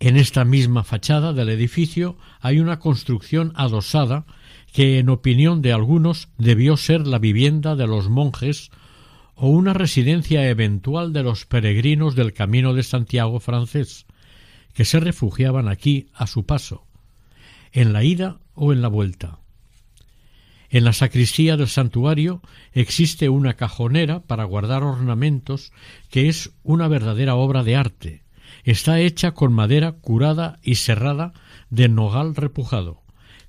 En 0.00 0.16
esta 0.16 0.44
misma 0.44 0.82
fachada 0.82 1.32
del 1.32 1.48
edificio 1.48 2.18
hay 2.40 2.58
una 2.58 2.80
construcción 2.80 3.52
adosada 3.54 4.26
que 4.72 4.98
en 4.98 5.08
opinión 5.08 5.62
de 5.62 5.72
algunos 5.72 6.28
debió 6.38 6.76
ser 6.76 7.06
la 7.06 7.20
vivienda 7.20 7.76
de 7.76 7.86
los 7.86 8.08
monjes 8.08 8.72
o 9.36 9.48
una 9.48 9.74
residencia 9.74 10.50
eventual 10.50 11.12
de 11.12 11.22
los 11.22 11.46
peregrinos 11.46 12.16
del 12.16 12.32
Camino 12.32 12.74
de 12.74 12.82
Santiago 12.82 13.38
francés, 13.38 14.06
que 14.74 14.84
se 14.84 14.98
refugiaban 14.98 15.68
aquí 15.68 16.08
a 16.14 16.26
su 16.26 16.46
paso, 16.46 16.84
en 17.70 17.92
la 17.92 18.02
ida 18.02 18.40
o 18.54 18.72
en 18.72 18.82
la 18.82 18.88
vuelta. 18.88 19.38
En 20.70 20.84
la 20.84 20.92
sacristía 20.92 21.56
del 21.56 21.68
santuario 21.68 22.42
existe 22.72 23.28
una 23.28 23.54
cajonera 23.54 24.20
para 24.20 24.44
guardar 24.44 24.82
ornamentos 24.82 25.72
que 26.10 26.28
es 26.28 26.52
una 26.62 26.88
verdadera 26.88 27.34
obra 27.34 27.62
de 27.62 27.76
arte. 27.76 28.22
Está 28.64 29.00
hecha 29.00 29.32
con 29.32 29.52
madera 29.52 29.92
curada 29.92 30.58
y 30.62 30.76
serrada 30.76 31.32
de 31.70 31.88
nogal 31.88 32.34
repujado. 32.34 33.02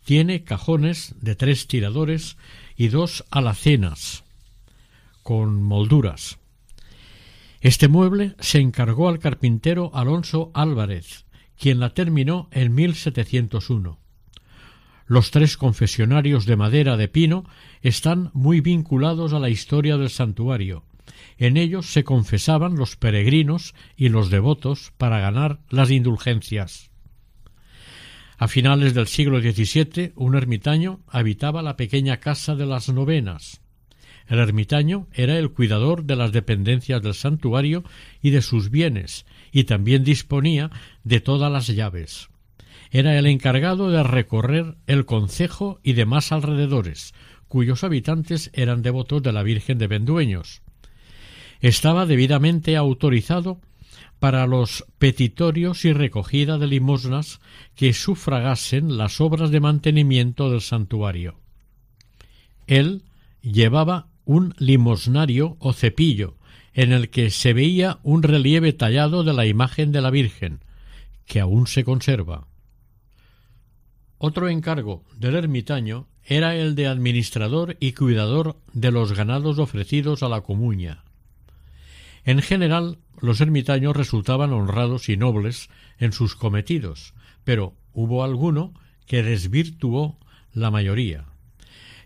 Tiene 0.04 0.44
cajones 0.44 1.16
de 1.20 1.36
tres 1.36 1.68
tiradores 1.68 2.38
y 2.76 2.90
dos 2.90 3.26
alacenas 3.32 4.24
con 5.24 5.62
molduras. 5.62 6.40
Este 7.60 7.88
mueble 7.88 8.36
se 8.40 8.60
encargó 8.60 9.10
al 9.10 9.20
carpintero 9.20 9.92
Alonso 9.94 10.52
Álvarez, 10.54 11.26
quien 11.60 11.80
la 11.80 11.90
terminó 11.90 12.48
en 12.52 12.74
1701. 12.74 14.00
Los 15.08 15.32
tres 15.32 15.56
confesionarios 15.56 16.46
de 16.46 16.58
madera 16.58 16.98
de 16.98 17.08
pino 17.08 17.46
están 17.82 18.30
muy 18.34 18.60
vinculados 18.60 19.32
a 19.32 19.40
la 19.40 19.50
historia 19.50 19.98
del 19.98 20.10
santuario. 20.10 20.84
En 21.38 21.56
ellos 21.56 21.94
se 21.94 22.04
confesaban 22.04 22.76
los 22.76 22.98
peregrinos 22.98 23.74
y 23.96 24.10
los 24.10 24.30
devotos 24.30 24.92
para 24.98 25.20
ganar 25.20 25.62
las 25.70 25.92
indulgencias. 25.92 26.92
A 28.38 28.48
finales 28.48 28.94
del 28.94 29.08
siglo 29.08 29.40
XVII, 29.40 30.12
un 30.16 30.36
ermitaño 30.36 31.00
habitaba 31.08 31.62
la 31.62 31.78
pequeña 31.78 32.18
casa 32.18 32.56
de 32.56 32.66
las 32.66 32.90
novenas. 32.90 33.62
El 34.28 34.40
ermitaño 34.40 35.08
era 35.14 35.40
el 35.40 35.52
cuidador 35.52 36.04
de 36.04 36.18
las 36.18 36.34
dependencias 36.34 37.02
del 37.02 37.14
santuario 37.14 37.84
y 38.22 38.32
de 38.32 38.42
sus 38.42 38.70
bienes, 38.70 39.26
y 39.54 39.64
también 39.64 40.04
disponía 40.04 40.70
de 41.06 41.22
todas 41.22 41.52
las 41.52 41.68
llaves. 41.68 42.30
Era 42.92 43.18
el 43.18 43.26
encargado 43.26 43.90
de 43.90 44.04
recorrer 44.04 44.76
el 44.88 45.06
concejo 45.06 45.80
y 45.84 45.94
demás 45.94 46.32
alrededores, 46.32 47.14
cuyos 47.48 47.84
habitantes 47.84 48.50
eran 48.54 48.82
devotos 48.82 49.24
de 49.24 49.34
la 49.34 49.44
Virgen 49.44 49.78
de 49.78 49.88
Vendueños. 49.88 50.62
Estaba 51.60 52.06
debidamente 52.06 52.76
autorizado 52.76 53.60
para 54.20 54.48
los 54.48 54.86
petitorios 54.98 55.86
y 55.86 55.94
recogida 55.94 56.58
de 56.58 56.68
limosnas 56.68 57.40
que 57.76 57.94
sufragasen 57.94 58.98
las 58.98 59.22
obras 59.22 59.52
de 59.52 59.60
mantenimiento 59.60 60.50
del 60.50 60.62
santuario. 60.62 61.40
Él 62.66 63.04
llevaba 63.42 64.08
un 64.26 64.54
limosnario 64.58 65.56
o 65.60 65.74
cepillo, 65.74 66.36
en 66.74 66.92
el 66.92 67.10
que 67.10 67.32
se 67.32 67.54
veía 67.54 68.00
un 68.04 68.24
relieve 68.24 68.74
tallado 68.74 69.24
de 69.24 69.34
la 69.34 69.46
imagen 69.46 69.92
de 69.92 70.02
la 70.02 70.12
Virgen, 70.12 70.60
que 71.26 71.40
aún 71.40 71.66
se 71.66 71.84
conserva. 71.84 72.48
Otro 74.18 74.50
encargo 74.50 75.04
del 75.16 75.36
ermitaño 75.36 76.08
era 76.24 76.56
el 76.56 76.76
de 76.76 76.88
administrador 76.88 77.78
y 77.80 77.94
cuidador 77.94 78.60
de 78.74 78.92
los 78.92 79.14
ganados 79.14 79.60
ofrecidos 79.60 80.24
a 80.24 80.30
la 80.30 80.42
comuña. 80.42 81.04
En 82.26 82.42
general, 82.42 82.98
los 83.22 83.40
ermitaños 83.42 83.96
resultaban 83.96 84.54
honrados 84.54 85.08
y 85.10 85.18
nobles 85.18 85.70
en 86.00 86.12
sus 86.12 86.36
cometidos, 86.36 87.14
pero 87.44 87.76
hubo 87.94 88.24
alguno 88.24 88.74
que 89.06 89.24
desvirtuó 89.24 90.20
la 90.52 90.72
mayoría. 90.72 91.26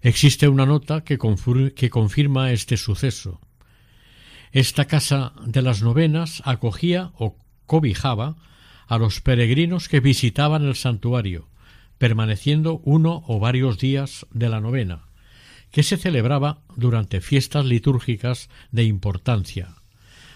Existe 0.02 0.48
una 0.48 0.66
nota 0.66 1.04
que, 1.04 1.18
confirma 1.18 2.52
este 2.52 2.78
suceso. 2.78 3.40
Esta 4.52 4.86
casa 4.86 5.34
de 5.46 5.62
las 5.62 5.82
novenas 5.82 6.42
acogía 6.46 7.12
o 7.18 7.38
cobijaba 7.66 8.36
a 8.88 8.98
los 8.98 9.22
peregrinos 9.22 9.88
que 9.88 10.02
visitaban 10.02 10.66
el 10.66 10.76
santuario, 10.76 11.48
permaneciendo 12.02 12.82
uno 12.84 13.24
o 13.28 13.40
varios 13.40 13.78
días 13.78 14.26
de 14.32 14.50
la 14.50 14.60
novena, 14.60 15.04
que 15.70 15.84
se 15.84 15.98
celebraba 15.98 16.62
durante 16.76 17.22
fiestas 17.22 17.64
litúrgicas 17.64 18.50
de 18.72 18.86
importancia. 18.86 19.76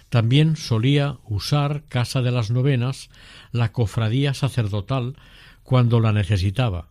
También 0.09 0.57
solía 0.57 1.17
usar 1.25 1.81
Casa 1.89 2.21
de 2.21 2.29
las 2.29 2.51
Novenas 2.51 3.09
la 3.51 3.71
cofradía 3.71 4.35
sacerdotal 4.35 5.15
cuando 5.63 5.99
la 5.99 6.13
necesitaba, 6.13 6.89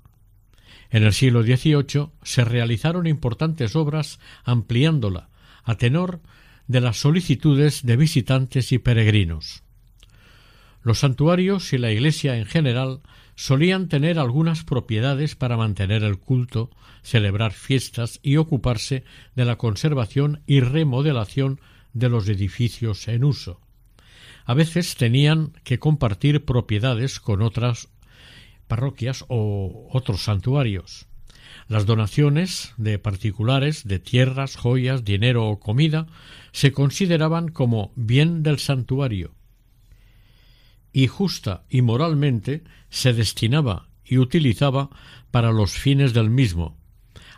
en 0.91 1.05
el 1.05 1.12
siglo 1.12 1.45
XVIII 1.45 2.09
se 2.25 2.45
realizaron 2.45 3.07
importantes 3.07 3.77
obras 3.77 4.18
ampliándola 4.43 5.29
a 5.62 5.77
tenor 5.77 6.20
de 6.66 6.81
las 6.81 6.97
solicitudes 6.97 7.87
de 7.87 7.97
visitantes 7.97 8.72
y 8.72 8.79
peregrinos. 8.79 9.62
Los 10.83 10.99
santuarios 10.99 11.72
y 11.72 11.79
la 11.79 11.93
iglesia 11.93 12.37
en 12.37 12.45
general 12.45 13.03
solían 13.37 13.89
tener 13.89 14.18
algunas 14.18 14.64
propiedades 14.64 15.35
para 15.35 15.57
mantener 15.57 16.03
el 16.05 16.18
culto, 16.18 16.70
celebrar 17.03 17.53
fiestas 17.53 18.20
y 18.22 18.37
ocuparse 18.37 19.05
de 19.35 19.45
la 19.45 19.57
conservación 19.57 20.43
y 20.47 20.61
remodelación 20.61 21.61
de 21.93 22.09
los 22.09 22.28
edificios 22.28 23.09
en 23.09 23.24
uso. 23.24 23.61
A 24.45 24.55
veces 24.55 24.97
tenían 24.97 25.53
que 25.64 25.78
compartir 25.78 26.45
propiedades 26.45 27.18
con 27.18 27.43
otras 27.43 27.89
parroquias 28.68 29.24
o 29.28 29.89
otros 29.91 30.22
santuarios. 30.22 31.07
Las 31.68 31.87
donaciones 31.87 32.74
de 32.76 32.99
particulares 32.99 33.87
de 33.87 33.99
tierras, 33.99 34.57
joyas, 34.57 35.05
dinero 35.05 35.49
o 35.49 35.61
comida 35.61 36.07
se 36.53 36.72
consideraban 36.72 37.49
como 37.49 37.93
bien 37.97 38.43
del 38.43 38.59
santuario 38.59 39.32
y 40.95 41.09
justa 41.09 41.64
y 41.68 41.82
moralmente 41.82 42.62
se 42.88 43.12
destinaba 43.12 43.88
y 44.05 44.16
utilizaba 44.16 44.88
para 45.32 45.53
los 45.53 45.72
fines 45.72 46.14
del 46.14 46.30
mismo. 46.30 46.78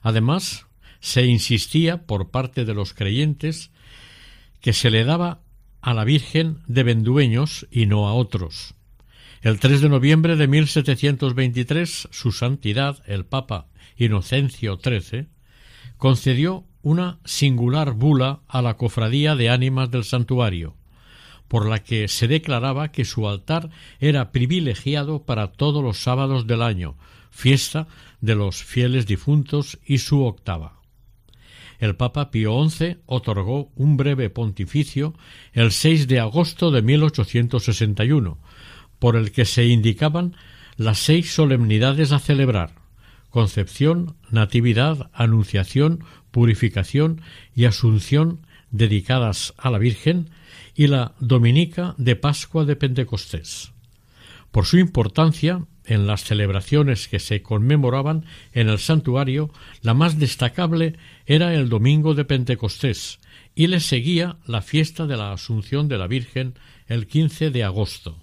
Además, 0.03 0.67
se 1.01 1.25
insistía 1.25 2.07
por 2.07 2.31
parte 2.31 2.67
de 2.67 2.75
los 2.75 2.93
creyentes 2.93 3.71
que 4.61 4.75
se 4.75 4.91
le 4.91 5.05
daba 5.05 5.41
a 5.81 5.95
la 5.95 6.05
Virgen 6.05 6.59
de 6.67 6.83
Vendueños 6.83 7.67
y 7.71 7.87
no 7.87 8.09
a 8.09 8.13
otros. 8.13 8.75
El 9.41 9.59
3 9.59 9.81
de 9.81 9.89
noviembre 9.89 10.37
de 10.37 10.49
1723, 10.49 12.09
su 12.11 12.33
santidad, 12.33 13.03
el 13.07 13.25
Papa 13.25 13.69
Inocencio 13.97 14.79
XIII, 14.83 15.29
concedió 15.97 16.67
una 16.83 17.21
singular 17.25 17.93
bula 17.93 18.41
a 18.49 18.61
la 18.61 18.77
cofradía 18.77 19.35
de 19.35 19.49
ánimas 19.49 19.91
del 19.91 20.05
santuario, 20.05 20.77
por 21.49 21.69
la 21.69 21.83
que 21.83 22.09
se 22.09 22.29
declaraba 22.29 22.93
que 22.93 23.05
su 23.05 23.29
altar 23.29 23.71
era 24.01 24.33
privilegiado 24.33 25.23
para 25.25 25.53
todos 25.53 25.83
los 25.83 25.99
sábados 25.99 26.47
del 26.47 26.63
año, 26.63 26.97
fiesta 27.31 27.87
de 28.21 28.35
los 28.35 28.65
fieles 28.65 29.07
difuntos 29.07 29.79
y 29.87 29.99
su 29.99 30.25
octava. 30.25 30.81
El 31.79 31.95
Papa 31.95 32.31
Pío 32.31 32.69
XI 32.69 32.99
otorgó 33.07 33.71
un 33.75 33.97
breve 33.97 34.31
pontificio 34.31 35.15
el 35.53 35.73
6 35.73 36.09
de 36.09 36.21
agosto 36.21 36.71
de 36.71 36.83
1861, 36.83 38.39
por 38.99 39.17
el 39.17 39.31
que 39.31 39.45
se 39.45 39.67
indicaban 39.67 40.37
las 40.77 40.99
seis 40.99 41.33
solemnidades 41.33 42.13
a 42.13 42.19
celebrar 42.19 42.87
Concepción, 43.31 44.17
Natividad, 44.31 45.11
Anunciación, 45.13 46.05
Purificación 46.31 47.21
y 47.55 47.67
Asunción 47.67 48.46
dedicadas 48.71 49.55
a 49.57 49.71
la 49.71 49.79
Virgen 49.79 50.31
y 50.75 50.87
la 50.87 51.15
Dominica 51.21 51.95
de 51.99 52.17
Pascua 52.17 52.65
de 52.65 52.77
Pentecostés. 52.77 53.73
Por 54.51 54.67
su 54.67 54.79
importancia, 54.79 55.67
en 55.85 56.07
las 56.07 56.25
celebraciones 56.25 57.09
que 57.09 57.21
se 57.21 57.43
conmemoraban 57.43 58.25
en 58.53 58.69
el 58.69 58.79
santuario, 58.79 59.51
la 59.83 59.95
más 59.95 60.19
destacable 60.19 60.97
era 61.27 61.55
el 61.55 61.69
Domingo 61.69 62.15
de 62.15 62.25
Pentecostés, 62.25 63.21
y 63.55 63.69
le 63.69 63.81
seguía 63.81 64.37
la 64.47 64.63
fiesta 64.63 65.07
de 65.07 65.17
la 65.17 65.33
Asunción 65.33 65.89
de 65.89 65.99
la 65.99 66.07
Virgen 66.07 66.55
el 66.89 67.07
15 67.07 67.51
de 67.51 67.65
agosto. 67.65 68.19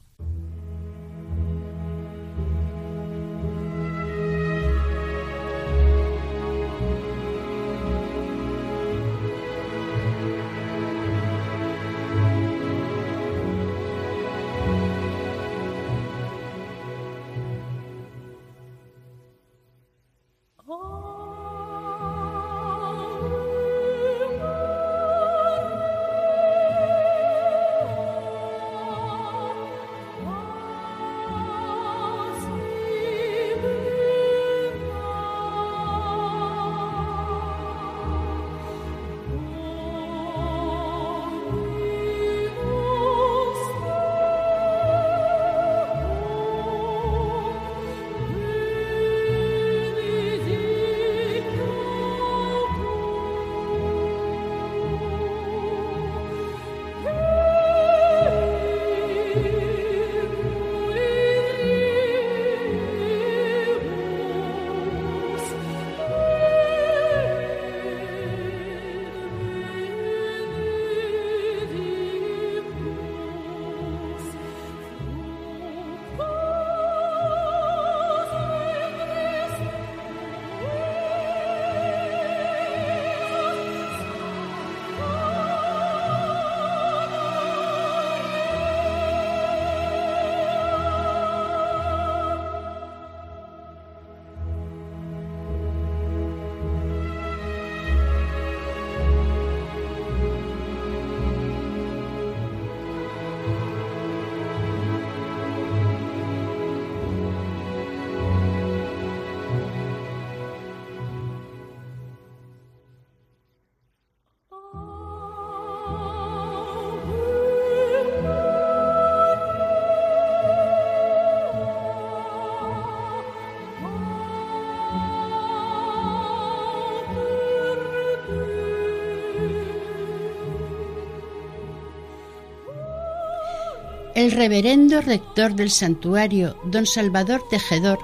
El 134.24 134.32
reverendo 134.32 135.02
rector 135.02 135.54
del 135.54 135.70
santuario, 135.70 136.56
don 136.64 136.86
Salvador 136.86 137.44
Tejedor, 137.50 138.00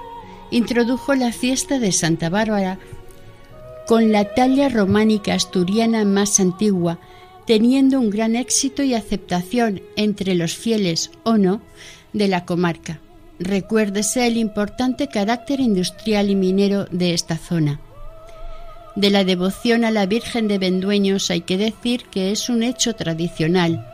introdujo 0.50 1.14
la 1.14 1.32
fiesta 1.32 1.78
de 1.78 1.92
Santa 1.92 2.28
Bárbara 2.28 2.78
con 3.86 4.12
la 4.12 4.34
talla 4.34 4.68
románica 4.68 5.32
asturiana 5.32 6.04
más 6.04 6.38
antigua, 6.38 6.98
teniendo 7.46 7.98
un 7.98 8.10
gran 8.10 8.36
éxito 8.36 8.82
y 8.82 8.92
aceptación 8.92 9.80
entre 9.96 10.34
los 10.34 10.54
fieles 10.54 11.10
o 11.22 11.38
no 11.38 11.62
de 12.12 12.28
la 12.28 12.44
comarca. 12.44 13.00
Recuérdese 13.38 14.26
el 14.26 14.36
importante 14.36 15.08
carácter 15.08 15.58
industrial 15.58 16.28
y 16.28 16.34
minero 16.34 16.84
de 16.90 17.14
esta 17.14 17.38
zona. 17.38 17.80
De 18.94 19.08
la 19.08 19.24
devoción 19.24 19.86
a 19.86 19.90
la 19.90 20.04
Virgen 20.04 20.48
de 20.48 20.58
Vendueños 20.58 21.30
hay 21.30 21.40
que 21.40 21.56
decir 21.56 22.04
que 22.10 22.30
es 22.30 22.50
un 22.50 22.62
hecho 22.62 22.94
tradicional. 22.94 23.89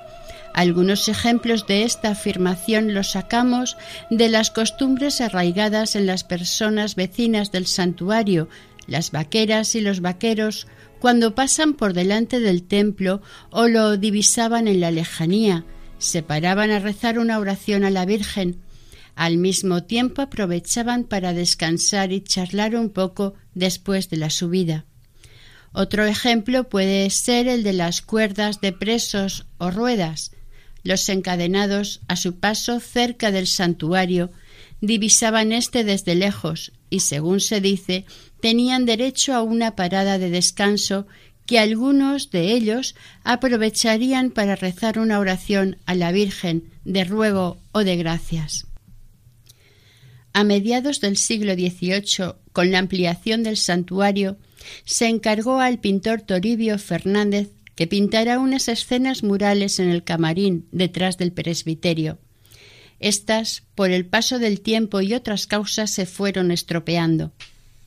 Algunos 0.56 1.10
ejemplos 1.10 1.66
de 1.66 1.82
esta 1.82 2.12
afirmación 2.12 2.94
los 2.94 3.10
sacamos 3.10 3.76
de 4.10 4.30
las 4.30 4.50
costumbres 4.50 5.20
arraigadas 5.20 5.96
en 5.96 6.06
las 6.06 6.24
personas 6.24 6.94
vecinas 6.94 7.52
del 7.52 7.66
santuario, 7.66 8.48
las 8.86 9.10
vaqueras 9.10 9.74
y 9.74 9.82
los 9.82 10.00
vaqueros, 10.00 10.66
cuando 10.98 11.34
pasan 11.34 11.74
por 11.74 11.92
delante 11.92 12.40
del 12.40 12.62
templo 12.62 13.20
o 13.50 13.68
lo 13.68 13.98
divisaban 13.98 14.66
en 14.66 14.80
la 14.80 14.90
lejanía, 14.90 15.66
se 15.98 16.22
paraban 16.22 16.70
a 16.70 16.78
rezar 16.78 17.18
una 17.18 17.38
oración 17.38 17.84
a 17.84 17.90
la 17.90 18.06
Virgen, 18.06 18.62
al 19.14 19.36
mismo 19.36 19.82
tiempo 19.82 20.22
aprovechaban 20.22 21.04
para 21.04 21.34
descansar 21.34 22.12
y 22.12 22.22
charlar 22.22 22.76
un 22.76 22.88
poco 22.88 23.34
después 23.52 24.08
de 24.08 24.16
la 24.16 24.30
subida. 24.30 24.86
Otro 25.72 26.06
ejemplo 26.06 26.70
puede 26.70 27.10
ser 27.10 27.46
el 27.46 27.62
de 27.62 27.74
las 27.74 28.00
cuerdas 28.00 28.62
de 28.62 28.72
presos 28.72 29.44
o 29.58 29.70
ruedas. 29.70 30.30
Los 30.86 31.08
encadenados 31.08 32.00
a 32.06 32.14
su 32.14 32.38
paso 32.38 32.78
cerca 32.78 33.32
del 33.32 33.48
santuario 33.48 34.30
divisaban 34.80 35.50
éste 35.50 35.82
desde 35.82 36.14
lejos 36.14 36.70
y, 36.90 37.00
según 37.00 37.40
se 37.40 37.60
dice, 37.60 38.04
tenían 38.40 38.86
derecho 38.86 39.34
a 39.34 39.42
una 39.42 39.74
parada 39.74 40.16
de 40.18 40.30
descanso 40.30 41.08
que 41.44 41.58
algunos 41.58 42.30
de 42.30 42.52
ellos 42.52 42.94
aprovecharían 43.24 44.30
para 44.30 44.54
rezar 44.54 45.00
una 45.00 45.18
oración 45.18 45.76
a 45.86 45.96
la 45.96 46.12
Virgen 46.12 46.70
de 46.84 47.02
ruego 47.02 47.58
o 47.72 47.82
de 47.82 47.96
gracias. 47.96 48.68
A 50.34 50.44
mediados 50.44 51.00
del 51.00 51.16
siglo 51.16 51.54
XVIII, 51.54 52.34
con 52.52 52.70
la 52.70 52.78
ampliación 52.78 53.42
del 53.42 53.56
santuario, 53.56 54.36
se 54.84 55.08
encargó 55.08 55.58
al 55.58 55.80
pintor 55.80 56.20
Toribio 56.22 56.78
Fernández 56.78 57.55
que 57.76 57.86
pintara 57.86 58.40
unas 58.40 58.66
escenas 58.68 59.22
murales 59.22 59.78
en 59.78 59.90
el 59.90 60.02
camarín 60.02 60.66
detrás 60.72 61.18
del 61.18 61.30
presbiterio. 61.30 62.18
Estas, 62.98 63.62
por 63.74 63.90
el 63.90 64.06
paso 64.06 64.38
del 64.38 64.60
tiempo 64.62 65.02
y 65.02 65.14
otras 65.14 65.46
causas, 65.46 65.92
se 65.92 66.06
fueron 66.06 66.50
estropeando. 66.50 67.32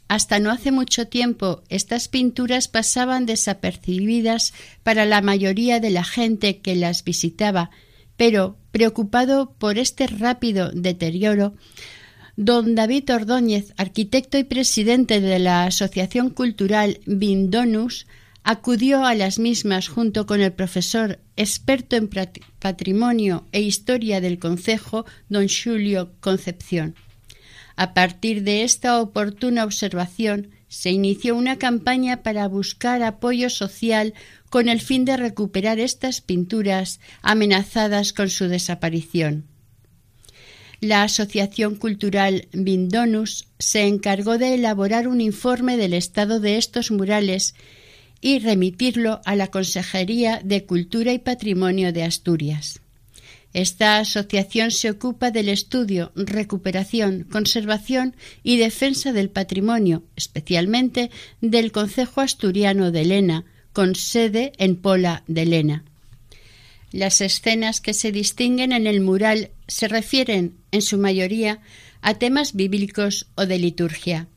Hasta 0.07 0.39
no 0.39 0.51
hace 0.51 0.71
mucho 0.71 1.07
tiempo 1.07 1.63
estas 1.69 2.07
pinturas 2.07 2.67
pasaban 2.67 3.25
desapercibidas 3.25 4.53
para 4.83 5.05
la 5.05 5.21
mayoría 5.21 5.79
de 5.79 5.89
la 5.89 6.03
gente 6.03 6.59
que 6.59 6.75
las 6.75 7.03
visitaba, 7.03 7.69
pero, 8.17 8.57
preocupado 8.71 9.53
por 9.57 9.77
este 9.77 10.07
rápido 10.07 10.71
deterioro, 10.71 11.53
Don 12.35 12.73
David 12.73 13.13
Ordóñez, 13.13 13.73
arquitecto 13.77 14.37
y 14.37 14.45
presidente 14.45 15.19
de 15.19 15.39
la 15.39 15.65
Asociación 15.65 16.29
Cultural 16.29 17.01
Vindonus, 17.05 18.07
acudió 18.43 19.05
a 19.05 19.15
las 19.15 19.39
mismas 19.39 19.87
junto 19.87 20.25
con 20.25 20.41
el 20.41 20.53
profesor 20.53 21.19
experto 21.35 21.95
en 21.95 22.09
patrimonio 22.59 23.45
e 23.51 23.61
historia 23.61 24.21
del 24.21 24.39
concejo, 24.39 25.05
don 25.29 25.47
Julio 25.47 26.11
Concepción. 26.19 26.95
A 27.75 27.93
partir 27.93 28.43
de 28.43 28.63
esta 28.63 28.99
oportuna 29.01 29.63
observación, 29.63 30.49
se 30.67 30.91
inició 30.91 31.35
una 31.35 31.57
campaña 31.57 32.23
para 32.23 32.47
buscar 32.47 33.01
apoyo 33.03 33.49
social 33.49 34.13
con 34.49 34.69
el 34.69 34.81
fin 34.81 35.05
de 35.05 35.17
recuperar 35.17 35.79
estas 35.79 36.21
pinturas 36.21 36.99
amenazadas 37.21 38.13
con 38.13 38.29
su 38.29 38.47
desaparición 38.47 39.45
la 40.81 41.03
Asociación 41.03 41.75
Cultural 41.75 42.47
Vindonus 42.53 43.47
se 43.59 43.83
encargó 43.83 44.37
de 44.37 44.53
elaborar 44.53 45.07
un 45.07 45.19
informe 45.19 45.77
del 45.77 45.93
estado 45.93 46.39
de 46.39 46.57
estos 46.57 46.91
murales 46.91 47.53
y 48.21 48.39
remitirlo 48.39 49.21
a 49.25 49.35
la 49.35 49.47
Consejería 49.47 50.41
de 50.43 50.65
Cultura 50.65 51.13
y 51.13 51.19
Patrimonio 51.19 51.93
de 51.93 52.03
Asturias. 52.03 52.81
Esta 53.53 53.97
asociación 53.97 54.69
se 54.71 54.91
ocupa 54.91 55.31
del 55.31 55.49
estudio, 55.49 56.11
recuperación, 56.15 57.25
conservación 57.31 58.15
y 58.43 58.57
defensa 58.57 59.11
del 59.11 59.29
patrimonio, 59.29 60.03
especialmente 60.15 61.09
del 61.41 61.71
Concejo 61.71 62.21
Asturiano 62.21 62.91
de 62.91 63.05
Lena, 63.05 63.45
con 63.73 63.95
sede 63.95 64.51
en 64.57 64.75
Pola 64.75 65.23
de 65.27 65.45
Lena. 65.45 65.83
Las 66.91 67.21
escenas 67.21 67.81
que 67.81 67.93
se 67.93 68.11
distinguen 68.11 68.71
en 68.71 68.87
el 68.87 69.01
mural 69.01 69.51
se 69.67 69.87
refieren, 69.87 70.55
en 70.71 70.81
su 70.81 70.97
mayoría, 70.97 71.59
a 72.01 72.15
temas 72.15 72.53
bíblicos 72.53 73.27
o 73.35 73.45
de 73.45 73.57
liturgia. 73.57 74.27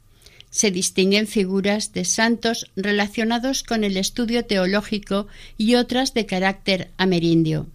Se 0.53 0.71
distinguen 0.71 1.27
figuras 1.27 1.95
de 1.95 2.05
santos 2.05 2.71
relacionados 2.77 3.63
con 3.63 3.85
el 3.85 3.97
estudio 3.97 4.45
teológico 4.45 5.27
y 5.57 5.77
otras 5.77 6.13
de 6.13 6.27
carácter 6.27 6.91
amerindio. 6.99 7.67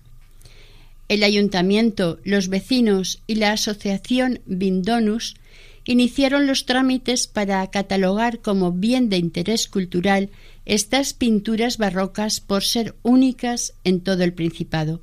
El 1.09 1.23
ayuntamiento, 1.23 2.19
los 2.23 2.49
vecinos 2.49 3.23
y 3.25 3.35
la 3.35 3.53
asociación 3.53 4.41
Vindonus 4.45 5.35
iniciaron 5.85 6.45
los 6.45 6.67
trámites 6.67 7.25
para 7.25 7.65
catalogar 7.71 8.39
como 8.39 8.71
bien 8.71 9.09
de 9.09 9.17
interés 9.17 9.67
cultural 9.67 10.29
estas 10.65 11.13
pinturas 11.13 11.79
barrocas 11.79 12.41
por 12.41 12.63
ser 12.63 12.93
únicas 13.01 13.73
en 13.85 14.01
todo 14.01 14.23
el 14.23 14.33
Principado. 14.33 15.01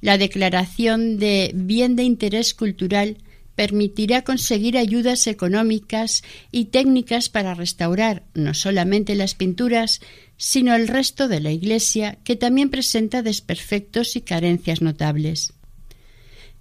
La 0.00 0.16
declaración 0.16 1.18
de 1.18 1.50
bien 1.54 1.96
de 1.96 2.04
interés 2.04 2.54
cultural 2.54 3.18
permitirá 3.58 4.22
conseguir 4.22 4.78
ayudas 4.78 5.26
económicas 5.26 6.22
y 6.52 6.66
técnicas 6.66 7.28
para 7.28 7.54
restaurar 7.54 8.22
no 8.32 8.54
solamente 8.54 9.16
las 9.16 9.34
pinturas, 9.34 9.98
sino 10.36 10.76
el 10.76 10.86
resto 10.86 11.26
de 11.26 11.40
la 11.40 11.50
iglesia, 11.50 12.18
que 12.22 12.36
también 12.36 12.70
presenta 12.70 13.20
desperfectos 13.20 14.14
y 14.14 14.20
carencias 14.20 14.80
notables. 14.80 15.54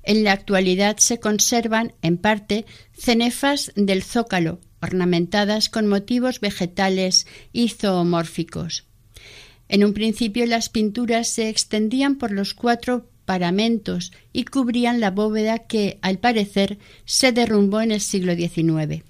En 0.01 0.23
la 0.23 0.31
actualidad 0.31 0.97
se 0.97 1.19
conservan, 1.19 1.93
en 2.01 2.17
parte, 2.17 2.65
cenefas 2.97 3.71
del 3.75 4.01
zócalo, 4.01 4.59
ornamentadas 4.81 5.69
con 5.69 5.85
motivos 5.85 6.39
vegetales 6.39 7.27
y 7.53 7.69
zoomórficos. 7.69 8.85
En 9.69 9.85
un 9.85 9.93
principio 9.93 10.47
las 10.47 10.69
pinturas 10.69 11.27
se 11.27 11.47
extendían 11.47 12.15
por 12.15 12.31
los 12.31 12.55
cuatro 12.55 13.07
paramentos 13.27 14.13
y 14.31 14.45
cubrían 14.45 15.01
la 15.01 15.11
bóveda 15.11 15.59
que, 15.59 15.99
al 16.01 16.17
parecer, 16.17 16.79
se 17.03 17.33
derrumbó 17.33 17.81
en 17.81 17.91
el 17.91 17.99
siglo 17.99 18.33
XIX. 18.33 19.03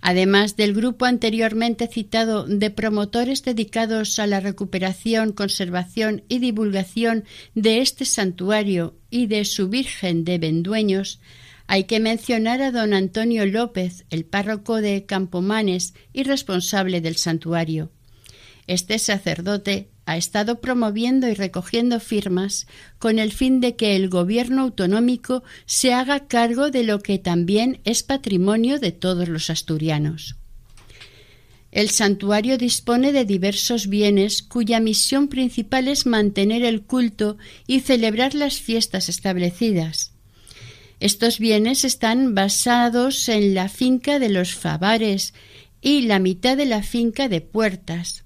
Además 0.00 0.54
del 0.54 0.72
grupo 0.72 1.04
anteriormente 1.04 1.88
citado 1.88 2.46
de 2.46 2.70
promotores 2.70 3.42
dedicados 3.42 4.20
a 4.20 4.28
la 4.28 4.38
recuperación, 4.38 5.32
conservación 5.32 6.22
y 6.28 6.38
divulgación 6.38 7.24
de 7.56 7.80
este 7.80 8.04
santuario 8.04 8.94
y 9.10 9.26
de 9.26 9.44
su 9.44 9.68
Virgen 9.68 10.24
de 10.24 10.38
Vendueños, 10.38 11.20
hay 11.66 11.84
que 11.84 11.98
mencionar 11.98 12.62
a 12.62 12.70
don 12.70 12.94
Antonio 12.94 13.44
López, 13.44 14.06
el 14.10 14.24
párroco 14.24 14.80
de 14.80 15.04
Campomanes 15.04 15.94
y 16.12 16.22
responsable 16.22 17.00
del 17.00 17.16
santuario. 17.16 17.90
Este 18.68 19.00
sacerdote 19.00 19.88
ha 20.08 20.16
estado 20.16 20.62
promoviendo 20.62 21.28
y 21.28 21.34
recogiendo 21.34 22.00
firmas 22.00 22.66
con 22.98 23.18
el 23.18 23.30
fin 23.30 23.60
de 23.60 23.76
que 23.76 23.94
el 23.94 24.08
gobierno 24.08 24.62
autonómico 24.62 25.42
se 25.66 25.92
haga 25.92 26.26
cargo 26.28 26.70
de 26.70 26.82
lo 26.82 27.00
que 27.00 27.18
también 27.18 27.80
es 27.84 28.02
patrimonio 28.02 28.78
de 28.78 28.90
todos 28.90 29.28
los 29.28 29.50
asturianos. 29.50 30.36
El 31.70 31.90
santuario 31.90 32.56
dispone 32.56 33.12
de 33.12 33.26
diversos 33.26 33.88
bienes 33.88 34.40
cuya 34.40 34.80
misión 34.80 35.28
principal 35.28 35.88
es 35.88 36.06
mantener 36.06 36.64
el 36.64 36.84
culto 36.84 37.36
y 37.66 37.80
celebrar 37.80 38.34
las 38.34 38.58
fiestas 38.62 39.10
establecidas. 39.10 40.12
Estos 41.00 41.38
bienes 41.38 41.84
están 41.84 42.34
basados 42.34 43.28
en 43.28 43.52
la 43.52 43.68
finca 43.68 44.18
de 44.18 44.30
los 44.30 44.54
Favares 44.54 45.34
y 45.82 46.00
la 46.00 46.18
mitad 46.18 46.56
de 46.56 46.64
la 46.64 46.82
finca 46.82 47.28
de 47.28 47.42
Puertas. 47.42 48.24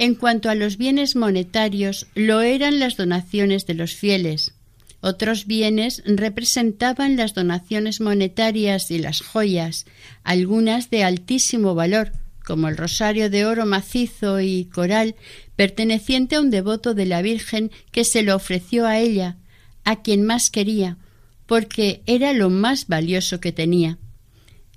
En 0.00 0.14
cuanto 0.14 0.48
a 0.48 0.54
los 0.54 0.78
bienes 0.78 1.14
monetarios, 1.14 2.06
lo 2.14 2.40
eran 2.40 2.80
las 2.80 2.96
donaciones 2.96 3.66
de 3.66 3.74
los 3.74 3.94
fieles. 3.94 4.54
Otros 5.02 5.44
bienes 5.44 6.02
representaban 6.06 7.18
las 7.18 7.34
donaciones 7.34 8.00
monetarias 8.00 8.90
y 8.90 8.98
las 8.98 9.20
joyas, 9.20 9.84
algunas 10.24 10.88
de 10.88 11.04
altísimo 11.04 11.74
valor, 11.74 12.12
como 12.46 12.68
el 12.68 12.78
rosario 12.78 13.28
de 13.28 13.44
oro 13.44 13.66
macizo 13.66 14.40
y 14.40 14.64
coral 14.72 15.16
perteneciente 15.54 16.36
a 16.36 16.40
un 16.40 16.48
devoto 16.48 16.94
de 16.94 17.04
la 17.04 17.20
Virgen 17.20 17.70
que 17.92 18.04
se 18.04 18.22
lo 18.22 18.34
ofreció 18.34 18.86
a 18.86 18.96
ella, 18.96 19.36
a 19.84 20.00
quien 20.00 20.24
más 20.24 20.48
quería, 20.48 20.96
porque 21.44 22.00
era 22.06 22.32
lo 22.32 22.48
más 22.48 22.86
valioso 22.86 23.38
que 23.38 23.52
tenía. 23.52 23.98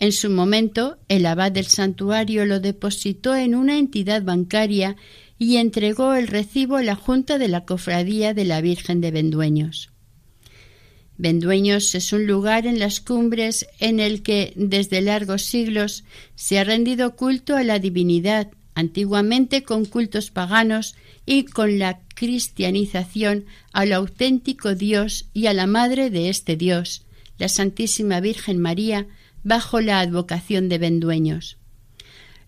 En 0.04 0.12
su 0.12 0.30
momento, 0.30 0.98
el 1.08 1.26
abad 1.26 1.54
del 1.54 1.68
santuario 1.68 2.46
lo 2.46 2.60
depositó 2.60 3.38
en 3.38 3.56
una 3.56 3.80
entidad 3.80 4.22
bancaria 4.22 4.98
y 5.40 5.56
entregó 5.56 6.14
el 6.14 6.28
recibo 6.28 6.76
a 6.76 6.84
la 6.84 6.96
Junta 6.96 7.38
de 7.38 7.48
la 7.48 7.64
Cofradía 7.64 8.34
de 8.34 8.44
la 8.44 8.60
Virgen 8.60 9.00
de 9.00 9.12
Vendueños. 9.12 9.92
Vendueños 11.18 11.96
es 11.96 12.12
un 12.12 12.28
lugar 12.28 12.68
en 12.68 12.80
las 12.80 13.00
cumbres 13.00 13.66
en 13.80 14.02
el 14.02 14.24
que 14.24 14.52
desde 14.58 15.00
largos 15.00 15.44
siglos 15.44 16.04
se 16.36 16.60
ha 16.60 16.66
rendido 16.66 17.16
culto 17.16 17.56
a 17.56 17.64
la 17.64 17.80
divinidad, 17.80 18.52
antiguamente 18.76 19.64
con 19.64 19.86
cultos 19.86 20.32
paganos 20.32 20.96
y 21.26 21.46
con 21.46 21.80
la 21.80 22.02
cristianización 22.14 23.46
al 23.72 23.94
auténtico 23.94 24.76
Dios 24.76 25.30
y 25.34 25.46
a 25.46 25.54
la 25.54 25.66
Madre 25.66 26.10
de 26.10 26.28
este 26.28 26.58
Dios, 26.58 27.06
la 27.38 27.48
Santísima 27.48 28.20
Virgen 28.20 28.60
María, 28.60 29.08
bajo 29.44 29.82
la 29.82 30.00
advocación 30.00 30.70
de 30.70 30.78
Vendueños. 30.78 31.58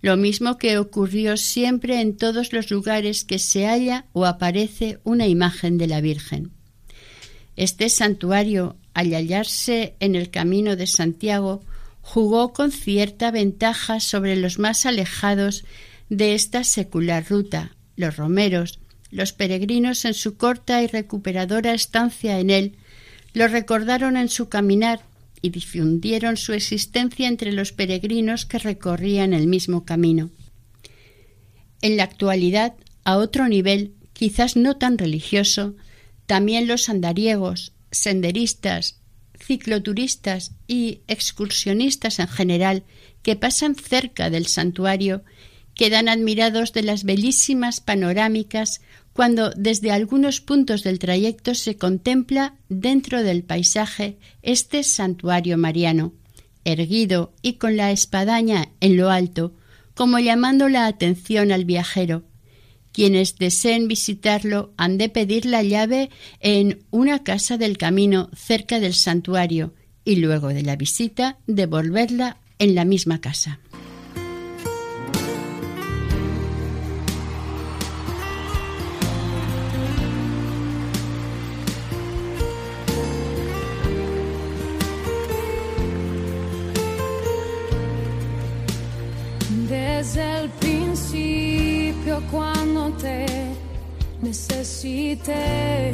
Lo 0.02 0.18
mismo 0.18 0.58
que 0.58 0.78
ocurrió 0.78 1.36
siempre 1.36 2.00
en 2.00 2.16
todos 2.16 2.54
los 2.54 2.70
lugares 2.70 3.24
que 3.24 3.40
se 3.40 3.66
halla 3.66 4.06
o 4.14 4.26
aparece 4.26 5.00
una 5.04 5.28
imagen 5.28 5.78
de 5.78 5.88
la 5.88 6.02
Virgen. 6.02 6.52
Este 7.56 7.90
santuario, 7.90 8.76
al 8.94 9.12
hallarse 9.14 9.96
en 10.00 10.16
el 10.16 10.30
camino 10.30 10.76
de 10.76 10.88
Santiago, 10.88 11.64
jugó 12.02 12.54
con 12.54 12.72
cierta 12.72 13.32
ventaja 13.32 14.00
sobre 14.00 14.36
los 14.36 14.60
más 14.60 14.86
alejados 14.86 15.66
de 16.10 16.36
esta 16.36 16.64
secular 16.64 17.26
ruta, 17.28 17.76
los 17.96 18.18
romeros, 18.18 18.80
los 19.10 19.34
peregrinos 19.34 20.06
en 20.06 20.14
su 20.14 20.38
corta 20.38 20.84
y 20.84 20.88
recuperadora 20.88 21.74
estancia 21.74 22.40
en 22.40 22.50
él, 22.52 22.78
lo 23.34 23.48
recordaron 23.48 24.18
en 24.18 24.30
su 24.30 24.50
caminar 24.50 25.02
y 25.42 25.50
difundieron 25.50 26.38
su 26.38 26.54
existencia 26.54 27.28
entre 27.28 27.52
los 27.52 27.72
peregrinos 27.72 28.46
que 28.46 28.60
recorrían 28.60 29.34
el 29.34 29.48
mismo 29.48 29.86
camino. 29.86 30.30
En 31.82 31.98
la 31.98 32.04
actualidad, 32.04 32.74
a 33.04 33.18
otro 33.18 33.48
nivel, 33.48 33.94
quizás 34.14 34.56
no 34.56 34.78
tan 34.78 34.98
religioso, 34.98 35.76
también 36.26 36.68
los 36.68 36.90
andariegos, 36.90 37.74
senderistas, 37.92 39.00
cicloturistas 39.40 40.54
y 40.68 41.02
excursionistas 41.08 42.20
en 42.20 42.28
general 42.28 42.84
que 43.22 43.36
pasan 43.36 43.76
cerca 43.76 44.30
del 44.30 44.48
santuario 44.48 45.24
quedan 45.76 46.10
admirados 46.10 46.74
de 46.74 46.84
las 46.84 47.04
bellísimas 47.04 47.82
panorámicas 47.82 48.82
cuando 49.16 49.52
desde 49.52 49.92
algunos 49.92 50.42
puntos 50.42 50.84
del 50.84 51.00
trayecto 51.00 51.56
se 51.56 51.78
contempla 51.78 52.56
dentro 52.68 53.24
del 53.24 53.44
paisaje 53.44 54.18
este 54.42 54.84
santuario 54.84 55.58
mariano, 55.58 56.12
erguido 56.66 57.34
y 57.42 57.54
con 57.54 57.78
la 57.78 57.94
espadaña 57.94 58.74
en 58.82 58.98
lo 58.98 59.10
alto, 59.10 59.54
como 59.94 60.20
llamando 60.20 60.68
la 60.68 60.86
atención 60.86 61.54
al 61.54 61.64
viajero, 61.64 62.26
quienes 62.92 63.38
deseen 63.38 63.88
visitarlo 63.88 64.74
han 64.76 64.98
de 64.98 65.08
pedir 65.08 65.46
la 65.46 65.64
llave 65.64 66.10
en 66.42 66.84
una 66.92 67.24
casa 67.24 67.58
del 67.58 67.78
camino 67.78 68.30
cerca 68.36 68.82
del 68.82 68.94
santuario 68.94 69.74
y 70.04 70.18
luego 70.18 70.50
de 70.50 70.64
la 70.64 70.76
visita 70.76 71.38
devolverla 71.48 72.42
en 72.60 72.76
la 72.76 72.84
misma 72.84 73.22
casa. 73.22 73.62
Necesité 94.86 95.94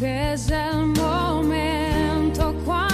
desde 0.00 0.54
el 0.70 0.86
momento 0.86 2.54
cuando 2.64 2.93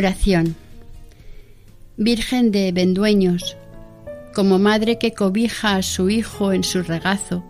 Oración. 0.00 0.56
Virgen 1.98 2.52
de 2.52 2.72
Vendueños, 2.72 3.58
como 4.34 4.58
madre 4.58 4.96
que 4.96 5.12
cobija 5.12 5.76
a 5.76 5.82
su 5.82 6.08
hijo 6.08 6.54
en 6.54 6.64
su 6.64 6.82
regazo, 6.82 7.44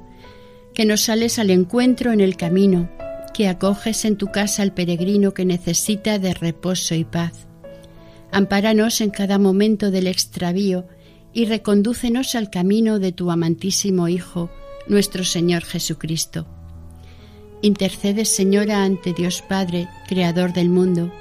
que 0.75 0.85
nos 0.85 1.03
sales 1.03 1.39
al 1.39 1.51
encuentro 1.51 2.11
en 2.11 2.21
el 2.21 2.37
camino, 2.37 2.91
que 3.33 3.47
acoges 3.47 4.05
en 4.05 4.17
tu 4.17 4.33
casa 4.33 4.63
al 4.63 4.75
peregrino 4.75 5.33
que 5.33 5.45
necesita 5.45 6.19
de 6.19 6.35
reposo 6.35 6.97
y 6.97 7.05
paz. 7.05 7.47
Ampáranos 8.33 9.01
en 9.01 9.11
cada 9.11 9.39
momento 9.39 9.93
del 9.93 10.09
extravío 10.09 10.89
y 11.33 11.45
recondúcenos 11.45 12.35
al 12.35 12.51
camino 12.51 12.99
de 12.99 13.13
tu 13.13 13.31
amantísimo 13.31 14.09
Hijo, 14.09 14.51
nuestro 14.89 15.23
Señor 15.23 15.63
Jesucristo. 15.63 16.49
Intercede, 17.63 18.25
Señora, 18.25 18.83
ante 18.83 19.13
Dios 19.13 19.41
Padre, 19.41 19.87
Creador 20.09 20.53
del 20.53 20.69
mundo, 20.69 21.13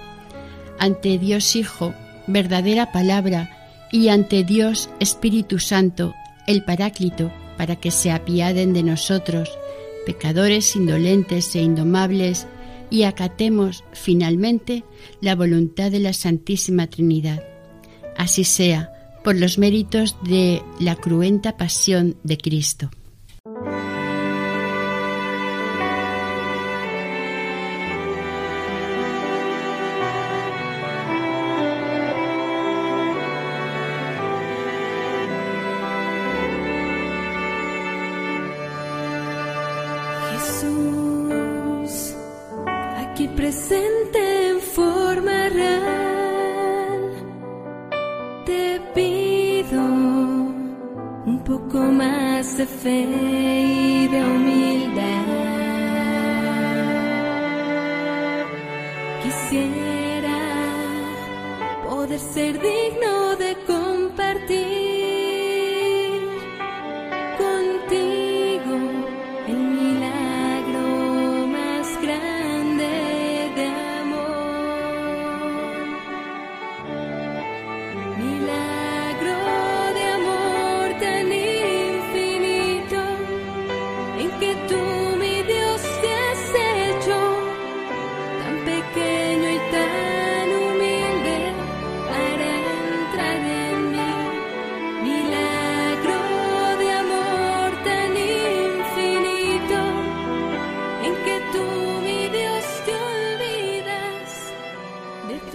ante 0.80 1.17
Dios 1.17 1.55
Hijo, 1.55 1.93
verdadera 2.27 2.91
palabra, 2.91 3.55
y 3.91 4.09
ante 4.09 4.43
Dios 4.43 4.89
Espíritu 4.99 5.59
Santo, 5.59 6.13
el 6.47 6.63
Paráclito, 6.63 7.32
para 7.57 7.75
que 7.75 7.91
se 7.91 8.11
apiaden 8.11 8.73
de 8.73 8.84
nosotros, 8.84 9.49
pecadores 10.05 10.75
indolentes 10.75 11.55
e 11.55 11.61
indomables, 11.61 12.47
y 12.89 13.03
acatemos 13.03 13.84
finalmente 13.93 14.84
la 15.21 15.36
voluntad 15.36 15.91
de 15.91 15.99
la 15.99 16.13
Santísima 16.13 16.88
Trinidad. 16.88 17.43
Así 18.17 18.43
sea, 18.43 18.91
por 19.23 19.36
los 19.36 19.57
méritos 19.57 20.15
de 20.23 20.63
la 20.80 20.95
cruenta 20.95 21.57
pasión 21.57 22.17
de 22.23 22.38
Cristo. 22.38 22.89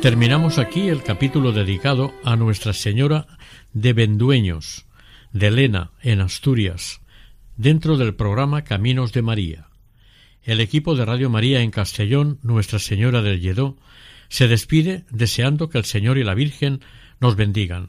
Terminamos 0.04 0.58
aquí 0.58 0.90
el 0.90 1.02
capítulo 1.02 1.50
dedicado 1.52 2.12
a 2.24 2.36
Nuestra 2.36 2.74
Señora 2.74 3.26
de 3.72 3.94
Vendueños, 3.94 4.84
de 5.32 5.46
Elena, 5.46 5.92
en 6.02 6.20
Asturias, 6.20 7.00
dentro 7.56 7.96
del 7.96 8.14
programa 8.14 8.64
Caminos 8.64 9.14
de 9.14 9.22
María. 9.22 9.68
El 10.42 10.60
equipo 10.60 10.94
de 10.94 11.06
Radio 11.06 11.30
María 11.30 11.62
en 11.62 11.70
Castellón, 11.70 12.38
Nuestra 12.42 12.80
Señora 12.80 13.22
del 13.22 13.40
Lledó, 13.40 13.78
se 14.28 14.46
despide 14.46 15.06
deseando 15.08 15.70
que 15.70 15.78
el 15.78 15.86
Señor 15.86 16.18
y 16.18 16.22
la 16.22 16.34
Virgen 16.34 16.80
nos 17.18 17.34
bendigan. 17.34 17.88